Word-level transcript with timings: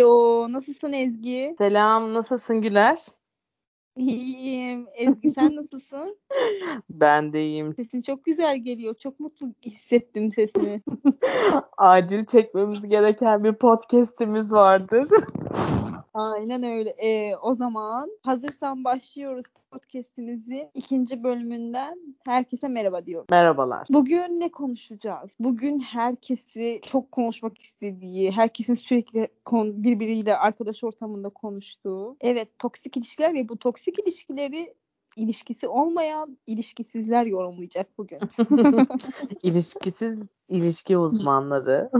Alo, 0.00 0.52
nasılsın 0.52 0.92
Ezgi? 0.92 1.54
Selam, 1.58 2.14
nasılsın 2.14 2.62
Güler? 2.62 2.98
İyiyim. 3.96 4.86
Ezgi 4.94 5.30
sen 5.30 5.56
nasılsın? 5.56 6.18
Ben 6.90 7.32
de 7.32 7.44
iyiyim. 7.44 7.74
Sesin 7.74 8.02
çok 8.02 8.24
güzel 8.24 8.58
geliyor. 8.58 8.94
Çok 8.94 9.20
mutlu 9.20 9.46
hissettim 9.62 10.30
sesini. 10.32 10.82
Acil 11.78 12.24
çekmemiz 12.24 12.88
gereken 12.88 13.44
bir 13.44 13.52
podcast'imiz 13.52 14.52
vardır. 14.52 15.08
Aynen 16.14 16.62
öyle. 16.62 16.90
Ee, 16.90 17.36
o 17.36 17.54
zaman 17.54 18.10
hazırsan 18.22 18.84
başlıyoruz 18.84 19.44
podcast'imizi. 19.70 20.70
ikinci 20.74 21.24
bölümünden 21.24 22.16
herkese 22.26 22.68
merhaba 22.68 23.06
diyorum. 23.06 23.26
Merhabalar. 23.30 23.86
Bugün 23.90 24.40
ne 24.40 24.48
konuşacağız? 24.52 25.36
Bugün 25.40 25.78
herkesi 25.78 26.80
çok 26.82 27.12
konuşmak 27.12 27.58
istediği, 27.58 28.30
herkesin 28.30 28.74
sürekli 28.74 29.28
kon- 29.44 29.82
birbiriyle 29.82 30.36
arkadaş 30.36 30.84
ortamında 30.84 31.28
konuştuğu. 31.28 32.16
Evet, 32.20 32.58
toksik 32.58 32.96
ilişkiler 32.96 33.34
ve 33.34 33.48
bu 33.48 33.56
toksik 33.56 33.98
ilişkileri 33.98 34.74
ilişkisi 35.16 35.68
olmayan 35.68 36.38
ilişkisizler 36.46 37.26
yorumlayacak 37.26 37.98
bugün. 37.98 38.18
İlişkisiz 39.42 40.26
ilişki 40.48 40.98
uzmanları. 40.98 41.90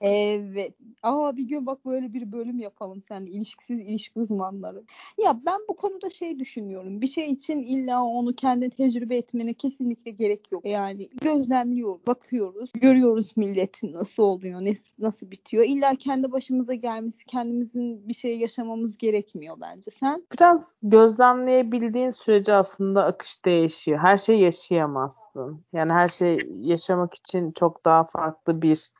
Evet. 0.00 0.74
Aa 1.02 1.36
bir 1.36 1.42
gün 1.42 1.66
bak 1.66 1.86
böyle 1.86 2.12
bir 2.12 2.32
bölüm 2.32 2.58
yapalım 2.58 3.02
sen 3.08 3.26
ilişkisiz 3.26 3.80
ilişki 3.80 4.20
uzmanları. 4.20 4.82
Ya 5.18 5.40
ben 5.46 5.60
bu 5.68 5.76
konuda 5.76 6.10
şey 6.10 6.38
düşünüyorum. 6.38 7.00
Bir 7.00 7.06
şey 7.06 7.30
için 7.30 7.58
illa 7.58 8.02
onu 8.02 8.34
kendi 8.34 8.70
tecrübe 8.70 9.16
etmene 9.16 9.54
kesinlikle 9.54 10.10
gerek 10.10 10.52
yok. 10.52 10.66
Yani 10.66 11.08
gözlemliyoruz, 11.22 12.06
bakıyoruz, 12.06 12.70
görüyoruz 12.74 13.36
milletin 13.36 13.92
nasıl 13.92 14.22
oluyor, 14.22 14.74
nasıl 14.98 15.30
bitiyor. 15.30 15.64
İlla 15.64 15.94
kendi 15.94 16.32
başımıza 16.32 16.74
gelmesi, 16.74 17.24
kendimizin 17.24 18.08
bir 18.08 18.14
şey 18.14 18.38
yaşamamız 18.38 18.98
gerekmiyor 18.98 19.56
bence. 19.60 19.90
Sen? 19.90 20.26
Biraz 20.32 20.74
gözlemleyebildiğin 20.82 22.10
sürece 22.10 22.54
aslında 22.54 23.04
akış 23.04 23.44
değişiyor. 23.44 23.98
Her 23.98 24.18
şey 24.18 24.38
yaşayamazsın. 24.38 25.64
Yani 25.72 25.92
her 25.92 26.08
şey 26.08 26.38
yaşamak 26.60 27.14
için 27.14 27.52
çok 27.52 27.84
daha 27.84 28.04
farklı 28.04 28.62
bir 28.62 28.90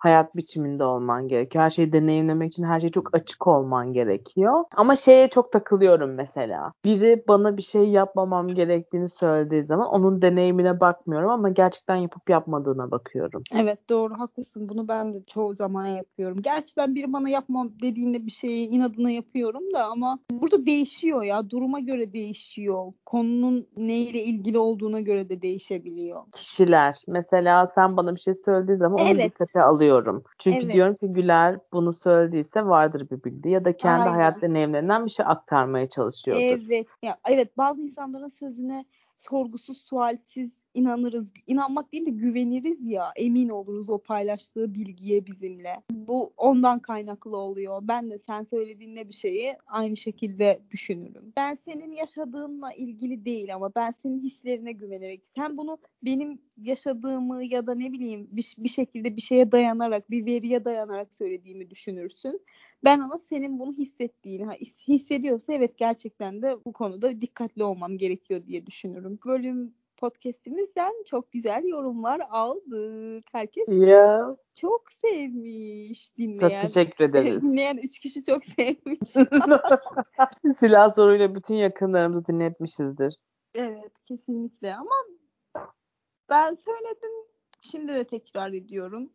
hayat 0.00 0.36
biçiminde 0.36 0.84
olman 0.84 1.28
gerekiyor. 1.28 1.64
Her 1.64 1.70
şeyi 1.70 1.92
deneyimlemek 1.92 2.52
için 2.52 2.64
her 2.64 2.80
şeye 2.80 2.88
çok 2.88 3.14
açık 3.14 3.46
olman 3.46 3.92
gerekiyor. 3.92 4.64
Ama 4.76 4.96
şeye 4.96 5.28
çok 5.28 5.52
takılıyorum 5.52 6.14
mesela. 6.14 6.72
Biri 6.84 7.24
bana 7.28 7.56
bir 7.56 7.62
şey 7.62 7.84
yapmamam 7.88 8.48
gerektiğini 8.48 9.08
söylediği 9.08 9.64
zaman 9.64 9.86
onun 9.88 10.22
deneyimine 10.22 10.80
bakmıyorum 10.80 11.30
ama 11.30 11.48
gerçekten 11.48 11.96
yapıp 11.96 12.30
yapmadığına 12.30 12.90
bakıyorum. 12.90 13.42
Evet 13.54 13.88
doğru 13.88 14.14
haklısın. 14.14 14.68
Bunu 14.68 14.88
ben 14.88 15.14
de 15.14 15.22
çoğu 15.24 15.54
zaman 15.54 15.86
yapıyorum. 15.86 16.38
Gerçi 16.42 16.76
ben 16.76 16.94
biri 16.94 17.12
bana 17.12 17.28
yapmam 17.28 17.70
dediğinde 17.82 18.26
bir 18.26 18.30
şeyi 18.30 18.68
inadına 18.68 19.10
yapıyorum 19.10 19.62
da 19.74 19.84
ama 19.84 20.18
burada 20.30 20.66
değişiyor 20.66 21.22
ya. 21.22 21.50
Duruma 21.50 21.80
göre 21.80 22.12
değişiyor. 22.12 22.92
Konunun 23.06 23.66
neyle 23.76 24.24
ilgili 24.24 24.58
olduğuna 24.58 25.00
göre 25.00 25.28
de 25.28 25.42
değişebiliyor. 25.42 26.22
Kişiler. 26.32 26.96
Mesela 27.08 27.66
sen 27.66 27.96
bana 27.96 28.14
bir 28.14 28.20
şey 28.20 28.34
söylediği 28.34 28.76
zaman 28.76 29.00
onu 29.00 29.08
Evet. 29.08 29.24
dikkate 29.24 29.62
alıyorum. 29.92 30.24
Çünkü 30.38 30.64
Evet. 30.64 30.72
diyorum 30.74 30.94
ki 30.94 31.06
Güler 31.12 31.58
bunu 31.72 31.92
söylediyse 31.92 32.66
vardır 32.66 33.10
bir 33.10 33.24
bildiği 33.24 33.54
ya 33.54 33.64
da 33.64 33.76
kendi 33.76 34.02
Aynen. 34.02 34.12
hayat 34.12 34.42
deneyimlerinden 34.42 35.04
bir 35.04 35.10
şey 35.10 35.26
aktarmaya 35.28 35.86
çalışıyordur. 35.86 36.66
Evet. 36.68 36.86
Ya 37.02 37.18
evet 37.28 37.58
bazı 37.58 37.82
insanların 37.82 38.28
sözüne 38.28 38.84
sorgusuz, 39.18 39.78
sualsiz 39.78 40.59
inanırız. 40.74 41.32
İnanmak 41.46 41.92
değil 41.92 42.06
de 42.06 42.10
güveniriz 42.10 42.86
ya. 42.86 43.12
Emin 43.16 43.48
oluruz 43.48 43.90
o 43.90 43.98
paylaştığı 43.98 44.74
bilgiye 44.74 45.26
bizimle. 45.26 45.82
Bu 45.90 46.32
ondan 46.36 46.78
kaynaklı 46.78 47.36
oluyor. 47.36 47.78
Ben 47.82 48.10
de 48.10 48.18
sen 48.18 48.42
söylediğinde 48.44 49.08
bir 49.08 49.14
şeyi 49.14 49.56
aynı 49.66 49.96
şekilde 49.96 50.60
düşünürüm. 50.70 51.32
Ben 51.36 51.54
senin 51.54 51.92
yaşadığınla 51.92 52.72
ilgili 52.72 53.24
değil 53.24 53.54
ama 53.54 53.74
ben 53.74 53.90
senin 53.90 54.20
hislerine 54.22 54.72
güvenerek 54.72 55.26
sen 55.26 55.56
bunu 55.56 55.78
benim 56.02 56.38
yaşadığımı 56.62 57.44
ya 57.44 57.66
da 57.66 57.74
ne 57.74 57.92
bileyim 57.92 58.28
bir, 58.32 58.54
bir 58.58 58.68
şekilde 58.68 59.16
bir 59.16 59.22
şeye 59.22 59.52
dayanarak, 59.52 60.10
bir 60.10 60.26
veriye 60.26 60.64
dayanarak 60.64 61.14
söylediğimi 61.14 61.70
düşünürsün. 61.70 62.40
Ben 62.84 63.00
ama 63.00 63.18
senin 63.18 63.58
bunu 63.58 63.72
hissettiğini, 63.72 64.44
ha, 64.44 64.52
his- 64.52 64.88
hissediyorsa 64.88 65.52
evet 65.52 65.78
gerçekten 65.78 66.42
de 66.42 66.56
bu 66.64 66.72
konuda 66.72 67.20
dikkatli 67.20 67.64
olmam 67.64 67.98
gerekiyor 67.98 68.46
diye 68.46 68.66
düşünürüm. 68.66 69.18
Bölüm 69.26 69.74
podcastimizden 70.00 70.92
çok 71.06 71.32
güzel 71.32 71.64
yorumlar 71.64 72.20
aldık. 72.30 73.24
Herkes 73.32 73.68
Ya 73.68 74.36
çok 74.54 74.92
sevmiş 74.92 76.06
çok 76.08 76.18
dinleyen. 76.18 76.62
teşekkür 76.66 77.04
ederiz. 77.04 77.42
dinleyen 77.42 77.76
üç 77.76 77.98
kişi 77.98 78.24
çok 78.24 78.44
sevmiş. 78.44 79.10
Silah 80.56 80.90
soruyla 80.90 81.34
bütün 81.34 81.54
yakınlarımızı 81.54 82.26
dinletmişizdir. 82.26 83.14
evet 83.54 83.92
kesinlikle 84.08 84.74
ama 84.74 84.94
ben 86.30 86.54
söyledim 86.54 87.10
şimdi 87.60 87.92
de 87.92 88.04
tekrar 88.04 88.52
ediyorum. 88.52 89.10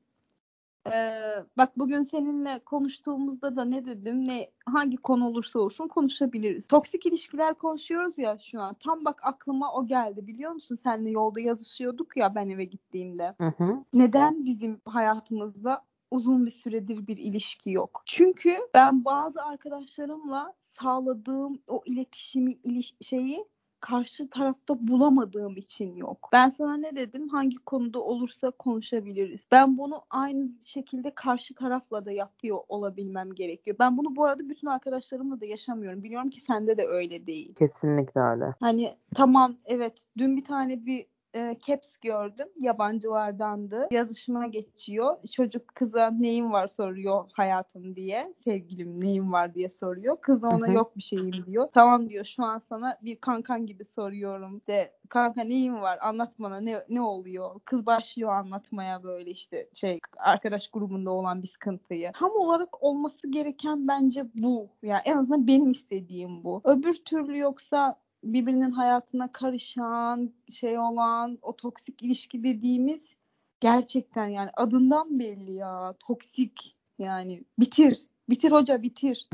Ee, 0.93 1.43
bak 1.57 1.77
bugün 1.77 2.03
seninle 2.03 2.59
konuştuğumuzda 2.59 3.55
da 3.55 3.65
ne 3.65 3.85
dedim 3.85 4.27
ne 4.27 4.51
hangi 4.65 4.97
konu 4.97 5.27
olursa 5.27 5.59
olsun 5.59 5.87
konuşabiliriz. 5.87 6.67
Toksik 6.67 7.05
ilişkiler 7.05 7.53
konuşuyoruz 7.53 8.17
ya 8.17 8.37
şu 8.37 8.61
an. 8.61 8.73
Tam 8.73 9.05
bak 9.05 9.19
aklıma 9.23 9.73
o 9.73 9.87
geldi 9.87 10.27
biliyor 10.27 10.51
musun? 10.51 10.75
Seninle 10.75 11.09
yolda 11.09 11.39
yazışıyorduk 11.39 12.17
ya 12.17 12.35
ben 12.35 12.49
eve 12.49 12.63
gittiğimde. 12.63 13.35
Hı 13.37 13.53
hı. 13.57 13.83
Neden 13.93 14.45
bizim 14.45 14.81
hayatımızda 14.85 15.81
uzun 16.11 16.45
bir 16.45 16.51
süredir 16.51 17.07
bir 17.07 17.17
ilişki 17.17 17.71
yok? 17.71 18.01
Çünkü 18.05 18.57
ben 18.73 19.05
bazı 19.05 19.43
arkadaşlarımla 19.43 20.53
sağladığım 20.67 21.61
o 21.67 21.81
iletişimi 21.85 22.53
iliş- 22.53 23.03
şeyi 23.03 23.45
karşı 23.85 24.29
tarafta 24.29 24.87
bulamadığım 24.87 25.57
için 25.57 25.95
yok. 25.95 26.29
Ben 26.33 26.49
sana 26.49 26.77
ne 26.77 26.95
dedim? 26.95 27.29
Hangi 27.29 27.57
konuda 27.57 27.99
olursa 27.99 28.51
konuşabiliriz. 28.51 29.45
Ben 29.51 29.77
bunu 29.77 30.01
aynı 30.09 30.49
şekilde 30.65 31.11
karşı 31.15 31.55
tarafla 31.55 32.05
da 32.05 32.11
yapıyor 32.11 32.57
olabilmem 32.67 33.33
gerekiyor. 33.33 33.77
Ben 33.79 33.97
bunu 33.97 34.15
bu 34.15 34.25
arada 34.25 34.49
bütün 34.49 34.67
arkadaşlarımla 34.67 35.41
da 35.41 35.45
yaşamıyorum. 35.45 36.03
Biliyorum 36.03 36.29
ki 36.29 36.41
sende 36.41 36.77
de 36.77 36.87
öyle 36.87 37.27
değil. 37.27 37.55
Kesinlikle 37.55 38.21
öyle. 38.21 38.53
Hani 38.59 38.95
tamam 39.15 39.55
evet 39.65 40.05
dün 40.17 40.37
bir 40.37 40.43
tane 40.43 40.85
bir 40.85 41.05
e, 41.35 41.57
caps 41.67 41.97
gördüm. 41.97 42.47
Yabancılardandı. 42.59 43.87
Yazışma 43.91 44.47
geçiyor. 44.47 45.15
Çocuk 45.31 45.67
kıza 45.67 46.11
neyin 46.11 46.51
var 46.51 46.67
soruyor 46.67 47.29
hayatım 47.33 47.95
diye. 47.95 48.33
Sevgilim 48.35 49.01
neyin 49.01 49.31
var 49.31 49.53
diye 49.53 49.69
soruyor. 49.69 50.17
Kız 50.21 50.41
da 50.41 50.47
ona 50.47 50.67
yok 50.67 50.97
bir 50.97 51.01
şeyim 51.01 51.45
diyor. 51.45 51.67
Tamam 51.73 52.09
diyor 52.09 52.25
şu 52.25 52.43
an 52.43 52.59
sana 52.59 52.97
bir 53.01 53.15
kankan 53.15 53.65
gibi 53.65 53.85
soruyorum 53.85 54.61
de. 54.67 54.95
Kanka 55.09 55.43
neyin 55.43 55.81
var? 55.81 55.99
Anlat 56.01 56.33
bana 56.39 56.59
ne, 56.59 56.85
ne 56.89 57.01
oluyor? 57.01 57.59
Kız 57.65 57.85
başlıyor 57.85 58.31
anlatmaya 58.31 59.03
böyle 59.03 59.31
işte 59.31 59.69
şey 59.73 59.99
arkadaş 60.17 60.67
grubunda 60.67 61.11
olan 61.11 61.43
bir 61.43 61.47
sıkıntıyı. 61.47 62.11
Tam 62.15 62.31
olarak 62.31 62.83
olması 62.83 63.31
gereken 63.31 63.87
bence 63.87 64.25
bu. 64.35 64.69
Yani 64.83 65.01
en 65.05 65.17
azından 65.17 65.47
benim 65.47 65.71
istediğim 65.71 66.43
bu. 66.43 66.61
Öbür 66.63 66.93
türlü 66.93 67.37
yoksa 67.37 67.99
birbirinin 68.33 68.71
hayatına 68.71 69.31
karışan, 69.31 70.33
şey 70.51 70.79
olan, 70.79 71.37
o 71.41 71.55
toksik 71.55 72.03
ilişki 72.03 72.43
dediğimiz 72.43 73.15
gerçekten 73.59 74.27
yani 74.27 74.49
adından 74.57 75.19
belli 75.19 75.53
ya. 75.53 75.93
Toksik 75.99 76.77
yani 76.99 77.43
bitir. 77.59 78.07
Bitir 78.29 78.51
hoca 78.51 78.81
bitir. 78.81 79.29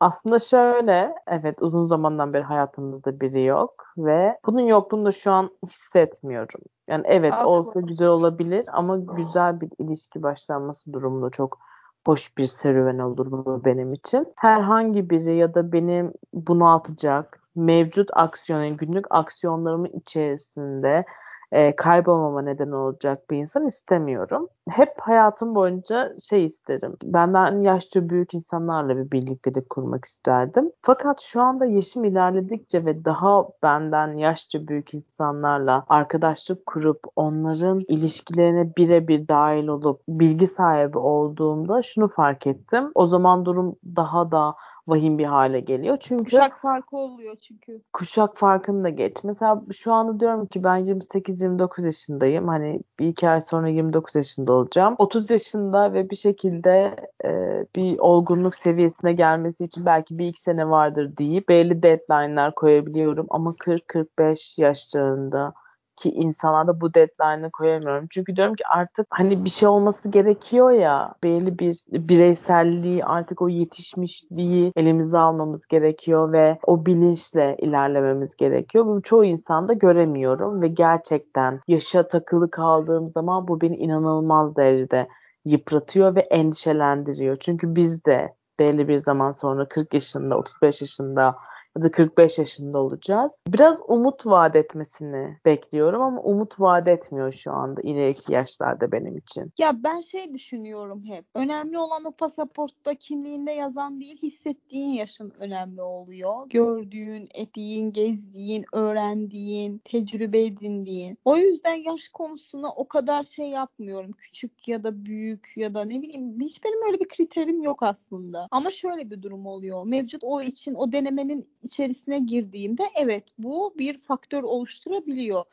Aslında 0.00 0.38
şöyle, 0.38 1.14
evet 1.26 1.62
uzun 1.62 1.86
zamandan 1.86 2.32
beri 2.32 2.42
hayatımızda 2.42 3.20
biri 3.20 3.44
yok 3.44 3.86
ve 3.98 4.38
bunun 4.46 4.60
yokluğunu 4.60 5.04
da 5.04 5.12
şu 5.12 5.32
an 5.32 5.50
hissetmiyorum. 5.66 6.60
Yani 6.88 7.04
evet 7.06 7.32
Asla. 7.32 7.46
olsa 7.46 7.80
güzel 7.80 8.08
olabilir 8.08 8.66
ama 8.72 8.96
güzel 8.96 9.60
bir 9.60 9.70
ilişki 9.78 10.22
başlanması 10.22 10.92
durumunda 10.92 11.30
çok 11.30 11.58
hoş 12.06 12.38
bir 12.38 12.46
serüven 12.46 12.98
olur 12.98 13.30
bu 13.30 13.64
benim 13.64 13.92
için. 13.92 14.26
Herhangi 14.36 15.10
biri 15.10 15.36
ya 15.36 15.54
da 15.54 15.72
benim 15.72 16.12
bunaltacak 16.34 17.45
mevcut 17.56 18.10
aksiyonun, 18.12 18.76
günlük 18.76 19.06
aksiyonlarımın 19.10 19.90
içerisinde 19.92 21.04
e, 21.52 21.76
kaybolmama 21.76 22.42
neden 22.42 22.70
olacak 22.70 23.30
bir 23.30 23.36
insan 23.36 23.66
istemiyorum. 23.66 24.48
Hep 24.68 24.92
hayatım 25.00 25.54
boyunca 25.54 26.12
şey 26.28 26.44
isterim. 26.44 26.96
Benden 27.02 27.60
yaşça 27.60 28.08
büyük 28.08 28.34
insanlarla 28.34 28.96
bir 28.96 29.10
birliktelik 29.10 29.70
kurmak 29.70 30.04
isterdim. 30.04 30.70
Fakat 30.82 31.20
şu 31.20 31.42
anda 31.42 31.66
yaşım 31.66 32.04
ilerledikçe 32.04 32.84
ve 32.84 33.04
daha 33.04 33.44
benden 33.62 34.16
yaşça 34.16 34.68
büyük 34.68 34.94
insanlarla 34.94 35.84
arkadaşlık 35.88 36.66
kurup 36.66 37.00
onların 37.16 37.80
ilişkilerine 37.88 38.76
birebir 38.76 39.28
dahil 39.28 39.66
olup 39.66 40.00
bilgi 40.08 40.46
sahibi 40.46 40.98
olduğumda 40.98 41.82
şunu 41.82 42.08
fark 42.08 42.46
ettim. 42.46 42.90
O 42.94 43.06
zaman 43.06 43.44
durum 43.44 43.76
daha 43.96 44.30
da 44.30 44.54
vahim 44.88 45.18
bir 45.18 45.24
hale 45.24 45.60
geliyor. 45.60 45.96
Çünkü 46.00 46.24
kuşak 46.24 46.60
farkı 46.60 46.96
oluyor 46.96 47.36
çünkü. 47.36 47.82
Kuşak 47.92 48.36
farkını 48.36 48.84
da 48.84 48.88
geç. 48.88 49.16
Mesela 49.24 49.62
şu 49.76 49.92
anda 49.92 50.20
diyorum 50.20 50.46
ki 50.46 50.64
ben 50.64 50.86
28-29 50.86 51.84
yaşındayım. 51.84 52.48
Hani 52.48 52.80
bir 52.98 53.08
iki 53.08 53.28
ay 53.28 53.40
sonra 53.40 53.68
29 53.68 54.14
yaşında 54.14 54.52
olacağım. 54.52 54.94
30 54.98 55.30
yaşında 55.30 55.92
ve 55.92 56.10
bir 56.10 56.16
şekilde 56.16 56.96
e, 57.24 57.30
bir 57.76 57.98
olgunluk 57.98 58.54
seviyesine 58.54 59.12
gelmesi 59.12 59.64
için 59.64 59.86
belki 59.86 60.18
bir 60.18 60.26
iki 60.26 60.40
sene 60.40 60.70
vardır 60.70 61.16
deyip 61.16 61.48
belli 61.48 61.82
deadline'lar 61.82 62.54
koyabiliyorum. 62.54 63.26
Ama 63.30 63.50
40-45 63.50 64.60
yaşlarında 64.60 65.54
ki 65.96 66.10
insanlarda 66.10 66.80
bu 66.80 66.94
deadline'ı 66.94 67.50
koyamıyorum. 67.50 68.06
Çünkü 68.10 68.36
diyorum 68.36 68.54
ki 68.54 68.64
artık 68.66 69.06
hani 69.10 69.44
bir 69.44 69.50
şey 69.50 69.68
olması 69.68 70.10
gerekiyor 70.10 70.70
ya 70.70 71.14
belli 71.24 71.58
bir 71.58 71.78
bireyselliği 71.88 73.04
artık 73.04 73.42
o 73.42 73.48
yetişmişliği 73.48 74.72
elimize 74.76 75.18
almamız 75.18 75.66
gerekiyor 75.66 76.32
ve 76.32 76.58
o 76.66 76.86
bilinçle 76.86 77.56
ilerlememiz 77.58 78.36
gerekiyor. 78.36 78.86
Bunu 78.86 79.02
çoğu 79.02 79.24
insanda 79.24 79.72
göremiyorum 79.72 80.62
ve 80.62 80.68
gerçekten 80.68 81.60
yaşa 81.68 82.08
takılı 82.08 82.50
kaldığım 82.50 83.10
zaman 83.10 83.48
bu 83.48 83.60
beni 83.60 83.76
inanılmaz 83.76 84.56
derecede 84.56 85.08
yıpratıyor 85.44 86.14
ve 86.14 86.20
endişelendiriyor. 86.20 87.36
Çünkü 87.36 87.76
biz 87.76 88.04
de 88.04 88.34
belli 88.58 88.88
bir 88.88 88.98
zaman 88.98 89.32
sonra 89.32 89.68
40 89.68 89.94
yaşında, 89.94 90.38
35 90.38 90.80
yaşında 90.80 91.22
ya 91.22 91.36
da 91.82 91.90
45 91.90 92.38
yaşında 92.38 92.78
olacağız. 92.78 93.44
Biraz 93.48 93.78
umut 93.88 94.26
vaat 94.26 94.56
etmesini 94.56 95.38
bekliyorum 95.44 96.02
ama 96.02 96.20
umut 96.20 96.60
vaat 96.60 96.88
etmiyor 96.88 97.32
şu 97.32 97.52
anda 97.52 97.80
ileriki 97.80 98.32
yaşlarda 98.32 98.92
benim 98.92 99.16
için. 99.16 99.52
Ya 99.58 99.82
ben 99.84 100.00
şey 100.00 100.34
düşünüyorum 100.34 101.04
hep. 101.04 101.24
Önemli 101.34 101.78
olan 101.78 102.04
o 102.04 102.10
pasaportta 102.10 102.94
kimliğinde 102.94 103.50
yazan 103.50 104.00
değil 104.00 104.22
hissettiğin 104.22 104.88
yaşın 104.88 105.32
önemli 105.38 105.82
oluyor. 105.82 106.48
Gördüğün, 106.48 107.28
ettiğin, 107.34 107.92
gezdiğin, 107.92 108.64
öğrendiğin, 108.72 109.78
tecrübe 109.84 110.44
edindiğin. 110.44 111.18
O 111.24 111.36
yüzden 111.36 111.74
yaş 111.74 112.08
konusuna 112.08 112.72
o 112.72 112.88
kadar 112.88 113.22
şey 113.22 113.48
yapmıyorum. 113.48 114.12
Küçük 114.12 114.68
ya 114.68 114.84
da 114.84 115.04
büyük 115.04 115.52
ya 115.56 115.74
da 115.74 115.84
ne 115.84 116.02
bileyim 116.02 116.40
hiç 116.40 116.64
benim 116.64 116.86
öyle 116.86 117.00
bir 117.00 117.08
kriterim 117.08 117.62
yok 117.62 117.82
aslında. 117.82 118.48
Ama 118.50 118.70
şöyle 118.70 119.10
bir 119.10 119.22
durum 119.22 119.46
oluyor. 119.46 119.86
Mevcut 119.86 120.24
o 120.24 120.42
için 120.42 120.74
o 120.74 120.92
denemenin 120.92 121.48
içerisine 121.66 122.18
girdiğimde 122.18 122.82
evet 122.96 123.24
bu 123.38 123.74
bir 123.78 123.98
faktör 124.00 124.42
oluşturabiliyor. 124.42 125.44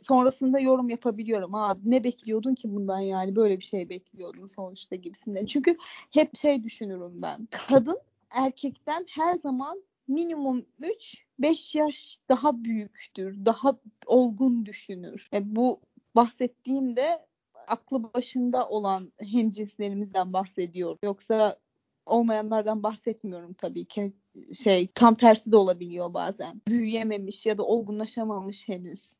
Sonrasında 0.00 0.58
yorum 0.60 0.88
yapabiliyorum. 0.88 1.52
Ha 1.52 1.76
ne 1.84 2.04
bekliyordun 2.04 2.54
ki 2.54 2.74
bundan 2.74 2.98
yani 2.98 3.36
böyle 3.36 3.58
bir 3.58 3.64
şey 3.64 3.88
bekliyordun 3.88 4.46
sonuçta 4.46 4.96
gibisinden. 4.96 5.44
Çünkü 5.44 5.76
hep 6.10 6.36
şey 6.36 6.64
düşünürüm 6.64 7.22
ben. 7.22 7.48
Kadın 7.68 7.98
erkekten 8.30 9.06
her 9.08 9.36
zaman 9.36 9.82
minimum 10.08 10.66
3-5 10.80 11.78
yaş 11.78 12.18
daha 12.28 12.64
büyüktür. 12.64 13.44
Daha 13.46 13.78
olgun 14.06 14.66
düşünür. 14.66 15.28
E 15.32 15.56
bu 15.56 15.80
bahsettiğimde 16.14 17.26
aklı 17.66 18.12
başında 18.14 18.68
olan 18.68 19.12
hemcinslerimizden 19.18 20.32
bahsediyorum. 20.32 20.98
Yoksa 21.02 21.58
olmayanlardan 22.06 22.82
bahsetmiyorum 22.82 23.52
tabii 23.52 23.84
ki. 23.84 24.12
Şey 24.62 24.88
tam 24.94 25.14
tersi 25.14 25.52
de 25.52 25.56
olabiliyor 25.56 26.14
bazen. 26.14 26.62
Büyüyememiş 26.68 27.46
ya 27.46 27.58
da 27.58 27.62
olgunlaşamamış 27.62 28.68
henüz. 28.68 29.12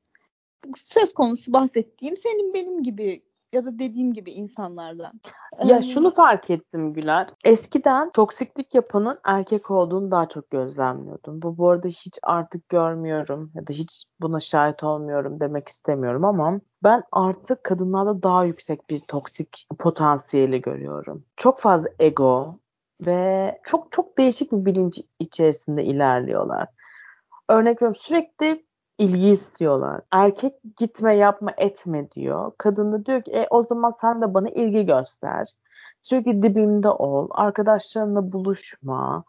Söz 0.76 1.14
konusu 1.14 1.52
bahsettiğim 1.52 2.16
senin 2.16 2.54
benim 2.54 2.82
gibi 2.82 3.22
ya 3.52 3.64
da 3.64 3.78
dediğim 3.78 4.12
gibi 4.12 4.30
insanlardan. 4.30 5.20
Ya 5.64 5.78
ee, 5.78 5.82
şunu 5.82 6.14
fark 6.14 6.50
ettim 6.50 6.92
Güler. 6.92 7.28
Eskiden 7.44 8.10
toksiklik 8.10 8.74
yapanın 8.74 9.18
erkek 9.24 9.70
olduğunu 9.70 10.10
daha 10.10 10.28
çok 10.28 10.50
gözlemliyordum. 10.50 11.42
Bu 11.42 11.58
bu 11.58 11.70
arada 11.70 11.88
hiç 11.88 12.18
artık 12.22 12.68
görmüyorum 12.68 13.52
ya 13.54 13.66
da 13.66 13.72
hiç 13.72 14.04
buna 14.20 14.40
şahit 14.40 14.84
olmuyorum 14.84 15.40
demek 15.40 15.68
istemiyorum 15.68 16.24
ama 16.24 16.60
ben 16.82 17.02
artık 17.12 17.64
kadınlarda 17.64 18.22
daha 18.22 18.44
yüksek 18.44 18.90
bir 18.90 19.00
toksik 19.00 19.66
potansiyeli 19.78 20.60
görüyorum. 20.60 21.24
Çok 21.36 21.58
fazla 21.58 21.88
ego, 21.98 22.58
ve 23.06 23.60
çok 23.64 23.92
çok 23.92 24.18
değişik 24.18 24.52
bir 24.52 24.64
bilinç 24.64 25.00
içerisinde 25.18 25.84
ilerliyorlar. 25.84 26.68
Örnek 27.48 27.82
veriyorum 27.82 28.00
sürekli 28.00 28.64
ilgi 28.98 29.28
istiyorlar. 29.28 30.00
Erkek 30.12 30.54
gitme 30.76 31.16
yapma 31.16 31.52
etme 31.56 32.10
diyor. 32.10 32.52
Kadın 32.58 32.92
da 32.92 33.06
diyor 33.06 33.22
ki 33.22 33.32
e, 33.32 33.46
o 33.50 33.64
zaman 33.64 33.92
sen 34.00 34.22
de 34.22 34.34
bana 34.34 34.48
ilgi 34.48 34.86
göster. 34.86 35.46
Sürekli 36.02 36.42
dibimde 36.42 36.88
ol. 36.88 37.28
Arkadaşlarınla 37.30 38.32
buluşma. 38.32 39.24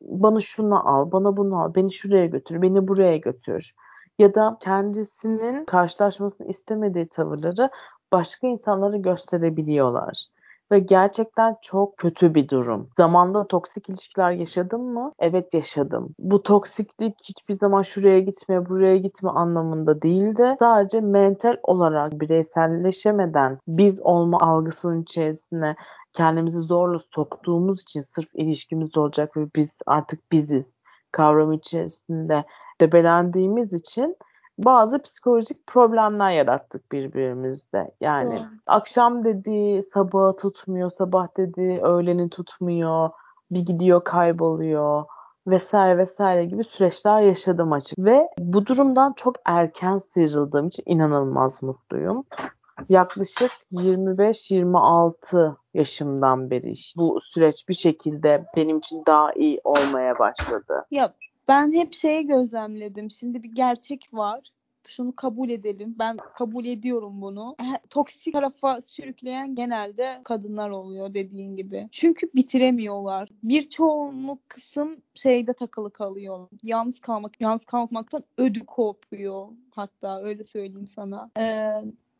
Bana 0.00 0.40
şunu 0.40 0.88
al, 0.88 1.12
bana 1.12 1.36
bunu 1.36 1.60
al. 1.62 1.74
Beni 1.74 1.92
şuraya 1.92 2.26
götür, 2.26 2.62
beni 2.62 2.88
buraya 2.88 3.16
götür. 3.16 3.74
Ya 4.18 4.34
da 4.34 4.58
kendisinin 4.60 5.64
karşılaşmasını 5.64 6.46
istemediği 6.46 7.08
tavırları 7.08 7.70
başka 8.12 8.46
insanlara 8.46 8.96
gösterebiliyorlar 8.96 10.26
ve 10.72 10.78
gerçekten 10.78 11.56
çok 11.62 11.96
kötü 11.96 12.34
bir 12.34 12.48
durum. 12.48 12.88
Zamanda 12.96 13.46
toksik 13.46 13.88
ilişkiler 13.88 14.30
yaşadım 14.30 14.82
mı? 14.82 15.12
Evet 15.18 15.54
yaşadım. 15.54 16.14
Bu 16.18 16.42
toksiklik 16.42 17.14
hiçbir 17.28 17.54
zaman 17.54 17.82
şuraya 17.82 18.20
gitme, 18.20 18.68
buraya 18.68 18.96
gitme 18.96 19.30
anlamında 19.30 20.02
değil 20.02 20.36
de 20.36 20.56
sadece 20.58 21.00
mental 21.00 21.56
olarak 21.62 22.12
bireyselleşemeden 22.20 23.58
biz 23.68 24.00
olma 24.00 24.38
algısının 24.40 25.02
içerisine 25.02 25.76
kendimizi 26.12 26.60
zorla 26.60 26.98
soktuğumuz 27.14 27.82
için 27.82 28.00
sırf 28.00 28.28
ilişkimiz 28.34 28.96
olacak 28.96 29.36
ve 29.36 29.46
biz 29.56 29.76
artık 29.86 30.32
biziz 30.32 30.70
kavramı 31.12 31.54
içerisinde 31.54 32.44
debelendiğimiz 32.80 33.74
için 33.74 34.16
bazı 34.58 35.02
psikolojik 35.02 35.66
problemler 35.66 36.30
yarattık 36.30 36.92
birbirimizde. 36.92 37.90
Yani 38.00 38.36
Doğru. 38.36 38.44
akşam 38.66 39.24
dediği 39.24 39.82
sabahı 39.82 40.36
tutmuyor, 40.36 40.90
sabah 40.90 41.28
dediği 41.36 41.80
öğleni 41.80 42.30
tutmuyor, 42.30 43.10
bir 43.50 43.60
gidiyor 43.60 44.04
kayboluyor 44.04 45.04
vesaire 45.46 45.98
vesaire 45.98 46.44
gibi 46.44 46.64
süreçler 46.64 47.20
yaşadım 47.20 47.72
açık. 47.72 47.98
Ve 47.98 48.28
bu 48.38 48.66
durumdan 48.66 49.12
çok 49.12 49.36
erken 49.44 49.98
sıyrıldığım 49.98 50.68
için 50.68 50.82
inanılmaz 50.86 51.62
mutluyum. 51.62 52.24
Yaklaşık 52.88 53.50
25-26 53.72 55.56
yaşımdan 55.74 56.50
beri 56.50 56.70
işte 56.70 57.00
bu 57.00 57.20
süreç 57.20 57.68
bir 57.68 57.74
şekilde 57.74 58.44
benim 58.56 58.78
için 58.78 59.02
daha 59.06 59.32
iyi 59.32 59.60
olmaya 59.64 60.18
başladı. 60.18 60.86
Ya 60.90 61.14
ben 61.48 61.72
hep 61.72 61.94
şeyi 61.94 62.26
gözlemledim. 62.26 63.10
Şimdi 63.10 63.42
bir 63.42 63.52
gerçek 63.52 64.08
var. 64.12 64.40
Şunu 64.88 65.16
kabul 65.16 65.48
edelim. 65.48 65.94
Ben 65.98 66.16
kabul 66.16 66.64
ediyorum 66.64 67.20
bunu. 67.22 67.56
Toksik 67.90 68.32
tarafa 68.32 68.80
sürükleyen 68.80 69.54
genelde 69.54 70.20
kadınlar 70.24 70.70
oluyor 70.70 71.14
dediğin 71.14 71.56
gibi. 71.56 71.88
Çünkü 71.92 72.30
bitiremiyorlar. 72.34 73.28
Bir 73.42 73.62
çoğunluk 73.62 74.48
kısım 74.48 75.02
şeyde 75.14 75.52
takılı 75.52 75.92
kalıyor. 75.92 76.48
Yalnız 76.62 76.98
kalmak, 76.98 77.40
yalnız 77.40 77.64
kalmaktan 77.64 78.24
ödü 78.38 78.66
kopuyor. 78.66 79.48
Hatta 79.70 80.22
öyle 80.22 80.44
söyleyeyim 80.44 80.86
sana. 80.86 81.30
Ee, 81.38 81.70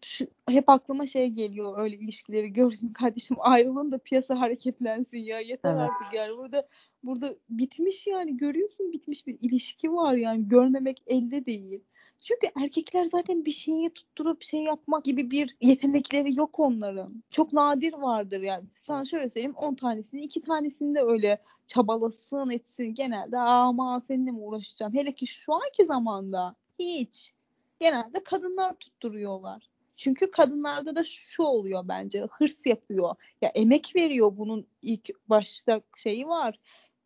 şu, 0.05 0.27
hep 0.49 0.69
aklıma 0.69 1.07
şey 1.07 1.29
geliyor 1.29 1.79
öyle 1.79 1.97
ilişkileri 1.97 2.53
görsün 2.53 2.89
kardeşim 2.93 3.37
ayrılın 3.41 3.93
da 3.93 3.99
piyasa 3.99 4.41
hareketlensin 4.41 5.19
ya 5.19 5.41
yeter 5.41 5.75
evet. 5.75 5.81
artık 5.81 6.15
yani 6.15 6.37
burada 6.37 6.69
burada 7.03 7.37
bitmiş 7.51 8.07
yani 8.07 8.37
görüyorsun 8.37 8.93
bitmiş 8.93 9.27
bir 9.27 9.39
ilişki 9.41 9.93
var 9.93 10.15
yani 10.15 10.49
görmemek 10.49 11.03
elde 11.07 11.47
değil. 11.47 11.81
Çünkü 12.23 12.47
erkekler 12.63 13.05
zaten 13.05 13.45
bir 13.45 13.51
şeyi 13.51 13.91
tutturup 13.91 14.43
şey 14.43 14.61
yapmak 14.61 15.05
gibi 15.05 15.31
bir 15.31 15.57
yetenekleri 15.61 16.39
yok 16.39 16.61
onların. 16.61 17.25
Çok 17.31 17.53
nadir 17.53 17.93
vardır 17.93 18.41
yani. 18.41 18.65
Sana 18.71 19.05
şöyle 19.05 19.31
söyleyeyim 19.31 19.55
10 19.57 19.75
tanesini 19.75 20.23
2 20.23 20.41
tanesini 20.43 20.95
de 20.95 21.03
öyle 21.03 21.43
çabalasın 21.67 22.51
etsin 22.51 22.95
genelde 22.95 23.39
ama 23.39 24.01
seninle 24.01 24.31
mi 24.31 24.39
uğraşacağım. 24.39 24.95
Hele 24.95 25.13
ki 25.13 25.27
şu 25.27 25.55
anki 25.55 25.85
zamanda 25.85 26.57
hiç. 26.79 27.33
Genelde 27.81 28.25
kadınlar 28.25 28.75
tutturuyorlar. 28.75 29.74
Çünkü 29.97 30.31
kadınlarda 30.31 30.97
da 30.97 31.05
şu 31.05 31.43
oluyor 31.43 31.89
bence 31.89 32.27
hırs 32.31 32.67
yapıyor. 32.67 33.15
Ya 33.43 33.49
emek 33.55 33.93
veriyor 33.97 34.37
bunun 34.37 34.67
ilk 34.83 35.11
başta 35.29 35.81
şeyi 35.97 36.29
var. 36.29 36.59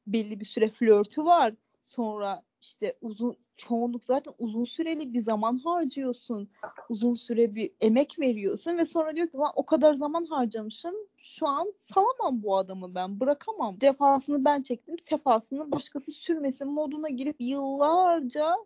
Belli 0.06 0.40
bir 0.40 0.44
süre 0.44 0.68
flörtü 0.68 1.24
var. 1.24 1.54
Sonra 1.84 2.42
işte 2.60 2.98
uzun 3.00 3.36
çoğunluk 3.56 4.04
zaten 4.04 4.34
uzun 4.38 4.64
süreli 4.64 5.12
bir 5.12 5.20
zaman 5.20 5.58
harcıyorsun. 5.58 6.48
Uzun 6.88 7.14
süre 7.14 7.54
bir 7.54 7.70
emek 7.80 8.18
veriyorsun 8.18 8.76
ve 8.78 8.84
sonra 8.84 9.16
diyor 9.16 9.28
ki 9.28 9.38
o 9.56 9.66
kadar 9.66 9.94
zaman 9.94 10.24
harcamışım. 10.24 10.94
Şu 11.16 11.46
an 11.48 11.72
salamam 11.78 12.42
bu 12.42 12.56
adamı 12.56 12.94
ben. 12.94 13.20
Bırakamam. 13.20 13.78
Cefasını 13.78 14.44
ben 14.44 14.62
çektim. 14.62 14.98
Sefasını 14.98 15.72
başkası 15.72 16.12
sürmesin 16.12 16.68
moduna 16.68 17.08
girip 17.08 17.36
yıllarca 17.40 18.56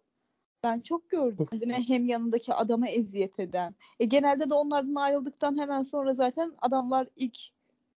ben 0.64 0.80
çok 0.80 1.10
gördüm. 1.10 1.46
Kendine 1.50 1.82
hem 1.88 2.06
yanındaki 2.06 2.54
adama 2.54 2.88
eziyet 2.88 3.40
eden. 3.40 3.74
E 4.00 4.04
genelde 4.04 4.50
de 4.50 4.54
onlardan 4.54 4.94
ayrıldıktan 4.94 5.58
hemen 5.58 5.82
sonra 5.82 6.14
zaten 6.14 6.52
adamlar 6.60 7.06
ilk 7.16 7.38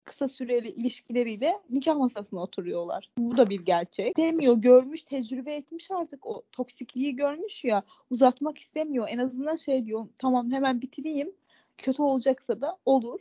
kısa 0.05 0.29
süreli 0.29 0.69
ilişkileriyle 0.69 1.61
nikah 1.71 1.97
masasına 1.97 2.41
oturuyorlar. 2.41 3.11
Bu 3.19 3.37
da 3.37 3.51
bir 3.51 3.61
gerçek. 3.61 4.17
Demiyor, 4.17 4.57
görmüş, 4.57 5.05
tecrübe 5.05 5.55
etmiş 5.55 5.91
artık 5.91 6.27
o 6.27 6.43
toksikliği 6.53 7.17
görmüş 7.17 7.65
ya 7.65 7.83
uzatmak 8.11 8.59
istemiyor. 8.59 9.09
En 9.11 9.19
azından 9.19 9.57
şey 9.57 9.87
diyor 9.87 10.07
tamam 10.17 10.53
hemen 10.53 10.83
bitireyim. 10.83 11.33
Kötü 11.79 12.03
olacaksa 12.03 12.61
da 12.61 12.79
olur. 12.87 13.21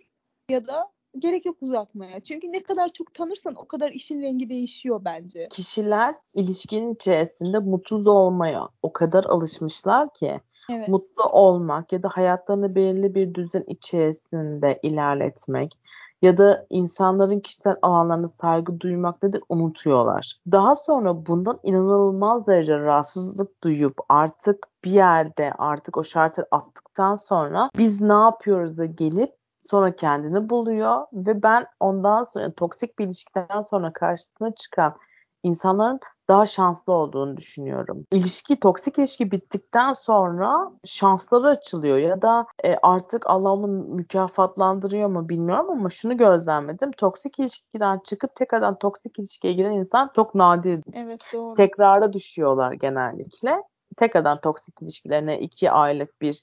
Ya 0.49 0.67
da 0.67 0.92
gerek 1.19 1.45
yok 1.45 1.57
uzatmaya. 1.61 2.19
Çünkü 2.19 2.51
ne 2.51 2.63
kadar 2.63 2.89
çok 2.89 3.13
tanırsan 3.13 3.55
o 3.55 3.67
kadar 3.67 3.91
işin 3.91 4.21
rengi 4.21 4.49
değişiyor 4.49 5.01
bence. 5.05 5.47
Kişiler 5.51 6.15
ilişkinin 6.33 6.95
içerisinde 6.95 7.59
mutsuz 7.59 8.07
olmaya 8.07 8.69
o 8.81 8.93
kadar 8.93 9.23
alışmışlar 9.23 10.13
ki 10.13 10.39
evet. 10.71 10.87
mutlu 10.87 11.23
olmak 11.23 11.93
ya 11.93 12.03
da 12.03 12.09
hayatlarını 12.09 12.75
belirli 12.75 13.15
bir 13.15 13.33
düzen 13.33 13.63
içerisinde 13.67 14.79
ilerletmek 14.83 15.79
ya 16.21 16.37
da 16.37 16.65
insanların 16.69 17.39
kişisel 17.39 17.75
alanlarına 17.81 18.27
saygı 18.27 18.79
duymak 18.79 19.23
nedir 19.23 19.43
unutuyorlar. 19.49 20.39
Daha 20.51 20.75
sonra 20.75 21.25
bundan 21.25 21.59
inanılmaz 21.63 22.47
derece 22.47 22.79
rahatsızlık 22.79 23.63
duyup 23.63 23.97
artık 24.09 24.67
bir 24.83 24.91
yerde 24.91 25.53
artık 25.57 25.97
o 25.97 26.03
şartı 26.03 26.47
attıktan 26.51 27.15
sonra 27.15 27.69
biz 27.77 28.01
ne 28.01 28.13
yapıyoruz 28.13 28.77
da 28.77 28.85
gelip 28.85 29.33
sonra 29.73 29.95
kendini 29.95 30.49
buluyor 30.49 31.01
ve 31.13 31.43
ben 31.43 31.65
ondan 31.79 32.23
sonra 32.23 32.53
toksik 32.53 32.99
bir 32.99 33.05
ilişkiden 33.05 33.65
sonra 33.69 33.93
karşısına 33.93 34.55
çıkan 34.55 34.95
insanların 35.43 35.99
daha 36.29 36.45
şanslı 36.45 36.93
olduğunu 36.93 37.37
düşünüyorum. 37.37 38.05
İlişki, 38.11 38.59
toksik 38.59 38.97
ilişki 38.97 39.31
bittikten 39.31 39.93
sonra 39.93 40.71
şansları 40.85 41.47
açılıyor 41.47 41.97
ya 41.97 42.21
da 42.21 42.45
e, 42.63 42.75
artık 42.81 43.27
Allah 43.27 43.49
onu 43.49 43.67
mükafatlandırıyor 43.67 45.09
mu 45.09 45.29
bilmiyorum 45.29 45.69
ama 45.69 45.89
şunu 45.89 46.17
gözlemledim. 46.17 46.91
Toksik 46.91 47.39
ilişkiden 47.39 47.99
çıkıp 48.05 48.35
tekrardan 48.35 48.77
toksik 48.77 49.19
ilişkiye 49.19 49.53
giren 49.53 49.71
insan 49.71 50.11
çok 50.15 50.35
nadir. 50.35 50.83
Evet 50.93 51.21
doğru. 51.33 51.53
Tekrara 51.53 52.13
düşüyorlar 52.13 52.73
genellikle. 52.73 53.63
Tekrardan 53.97 54.41
toksik 54.41 54.81
ilişkilerine 54.81 55.39
iki 55.39 55.71
aylık 55.71 56.21
bir 56.21 56.41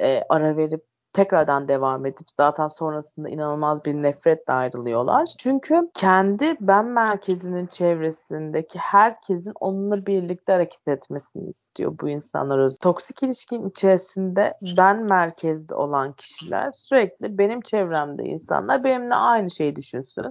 e, 0.00 0.22
ara 0.28 0.56
verip 0.56 0.91
tekrardan 1.12 1.68
devam 1.68 2.06
edip 2.06 2.30
zaten 2.30 2.68
sonrasında 2.68 3.28
inanılmaz 3.28 3.84
bir 3.84 3.94
nefretle 3.94 4.52
ayrılıyorlar. 4.52 5.28
Çünkü 5.38 5.90
kendi 5.94 6.56
ben 6.60 6.84
merkezinin 6.84 7.66
çevresindeki 7.66 8.78
herkesin 8.78 9.52
onunla 9.60 10.06
birlikte 10.06 10.52
hareket 10.52 10.88
etmesini 10.88 11.50
istiyor 11.50 11.94
bu 12.00 12.08
insanlar. 12.08 12.70
Toksik 12.82 13.22
ilişkinin 13.22 13.68
içerisinde 13.68 14.54
ben 14.78 15.02
merkezde 15.02 15.74
olan 15.74 16.12
kişiler 16.12 16.72
sürekli 16.72 17.38
benim 17.38 17.60
çevremde 17.60 18.24
insanlar 18.24 18.84
benimle 18.84 19.14
aynı 19.14 19.50
şeyi 19.50 19.76
düşünsün. 19.76 20.24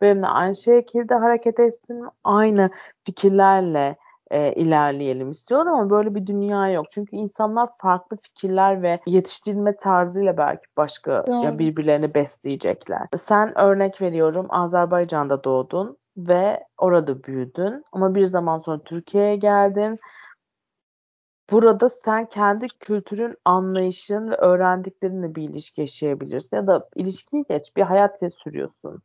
Benimle 0.00 0.26
aynı 0.26 0.54
şekilde 0.56 1.14
hareket 1.14 1.60
etsin, 1.60 2.04
aynı 2.24 2.70
fikirlerle 3.04 3.96
e, 4.30 4.52
ilerleyelim 4.52 5.30
istiyorlar 5.30 5.72
ama 5.72 5.90
böyle 5.90 6.14
bir 6.14 6.26
dünya 6.26 6.70
yok. 6.70 6.86
Çünkü 6.90 7.16
insanlar 7.16 7.68
farklı 7.78 8.16
fikirler 8.22 8.82
ve 8.82 9.00
yetiştirilme 9.06 9.76
tarzıyla 9.76 10.36
belki 10.36 10.66
başka 10.76 11.24
ya 11.42 11.58
birbirlerini 11.58 12.14
besleyecekler. 12.14 13.08
Sen 13.16 13.58
örnek 13.58 14.02
veriyorum 14.02 14.46
Azerbaycan'da 14.48 15.44
doğdun 15.44 15.96
ve 16.16 16.64
orada 16.78 17.24
büyüdün 17.24 17.84
ama 17.92 18.14
bir 18.14 18.26
zaman 18.26 18.60
sonra 18.60 18.78
Türkiye'ye 18.84 19.36
geldin. 19.36 19.98
Burada 21.50 21.88
sen 21.88 22.26
kendi 22.26 22.66
kültürün, 22.68 23.34
anlayışın 23.44 24.30
ve 24.30 24.34
öğrendiklerinle 24.34 25.34
bir 25.34 25.42
ilişki 25.42 25.80
yaşayabilirsin 25.80 26.56
ya 26.56 26.66
da 26.66 26.88
ilişkiyi 26.96 27.44
geç 27.48 27.76
bir 27.76 27.82
hayat 27.82 28.20
sürüyorsun. 28.44 29.02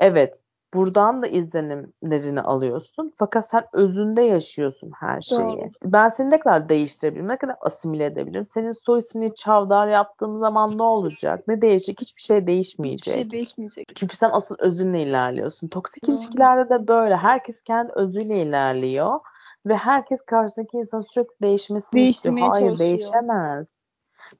Evet 0.00 0.42
buradan 0.74 1.22
da 1.22 1.26
izlenimlerini 1.26 2.40
alıyorsun. 2.40 3.12
Fakat 3.14 3.50
sen 3.50 3.64
özünde 3.72 4.22
yaşıyorsun 4.22 4.90
her 5.00 5.20
şeyi. 5.20 5.38
Doğru. 5.38 5.70
Ben 5.84 6.10
seni 6.10 6.30
ne 6.30 6.40
kadar 6.40 6.68
değiştirebilirim, 6.68 7.28
ne 7.28 7.36
kadar 7.36 7.56
asimile 7.60 8.04
edebilirim. 8.04 8.46
Senin 8.50 8.72
soy 8.72 8.98
ismini 8.98 9.34
Çavdar 9.34 9.88
yaptığım 9.88 10.38
zaman 10.38 10.78
ne 10.78 10.82
olacak? 10.82 11.48
Ne 11.48 11.62
değişecek? 11.62 12.00
Hiçbir 12.00 12.22
şey 12.22 12.46
değişmeyecek. 12.46 13.14
Hiçbir 13.14 13.22
şey 13.22 13.30
değişmeyecek. 13.30 13.92
Çünkü 13.94 14.16
sen 14.16 14.30
asıl 14.32 14.56
özünle 14.58 15.02
ilerliyorsun. 15.02 15.68
Toksik 15.68 16.06
Doğru. 16.06 16.12
ilişkilerde 16.12 16.70
de 16.70 16.88
böyle. 16.88 17.16
Herkes 17.16 17.62
kendi 17.62 17.92
özüyle 17.92 18.42
ilerliyor. 18.42 19.20
Ve 19.66 19.76
herkes 19.76 20.22
karşıdaki 20.22 20.76
insan 20.76 21.00
sürekli 21.00 21.34
değişmesini 21.42 22.02
istiyor. 22.02 22.38
Hayır 22.38 22.68
çalışıyor. 22.68 22.78
değişemez. 22.78 23.81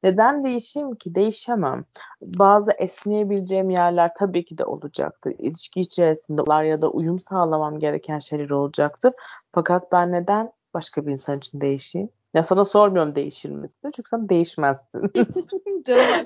Neden 0.02 0.44
değişeyim 0.44 0.94
ki? 0.94 1.14
Değişemem. 1.14 1.84
Bazı 2.22 2.72
esneyebileceğim 2.72 3.70
yerler 3.70 4.10
tabii 4.14 4.44
ki 4.44 4.58
de 4.58 4.64
olacaktır. 4.64 5.34
İlişki 5.38 5.80
içerisinde 5.80 6.66
ya 6.66 6.82
da 6.82 6.90
uyum 6.90 7.20
sağlamam 7.20 7.78
gereken 7.78 8.18
şeyler 8.18 8.50
olacaktır. 8.50 9.12
Fakat 9.52 9.92
ben 9.92 10.12
neden 10.12 10.52
başka 10.74 11.06
bir 11.06 11.12
insan 11.12 11.38
için 11.38 11.60
değişeyim? 11.60 12.08
Ya 12.34 12.42
sana 12.42 12.64
sormuyorum 12.64 13.14
değişir 13.14 13.50
misin? 13.50 13.90
Çünkü 13.96 14.08
sen 14.08 14.28
değişmezsin. 14.28 15.02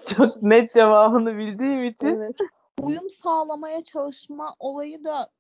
Çok 0.17 0.43
net 0.43 0.75
cevabını 0.75 1.39
bildiğim 1.39 1.85
için. 1.85 2.09
Evet. 2.09 2.37
Uyum 2.83 3.11
sağlamaya 3.11 3.83
çalışma 3.83 4.55
olayı 4.59 5.05
da 5.05 5.31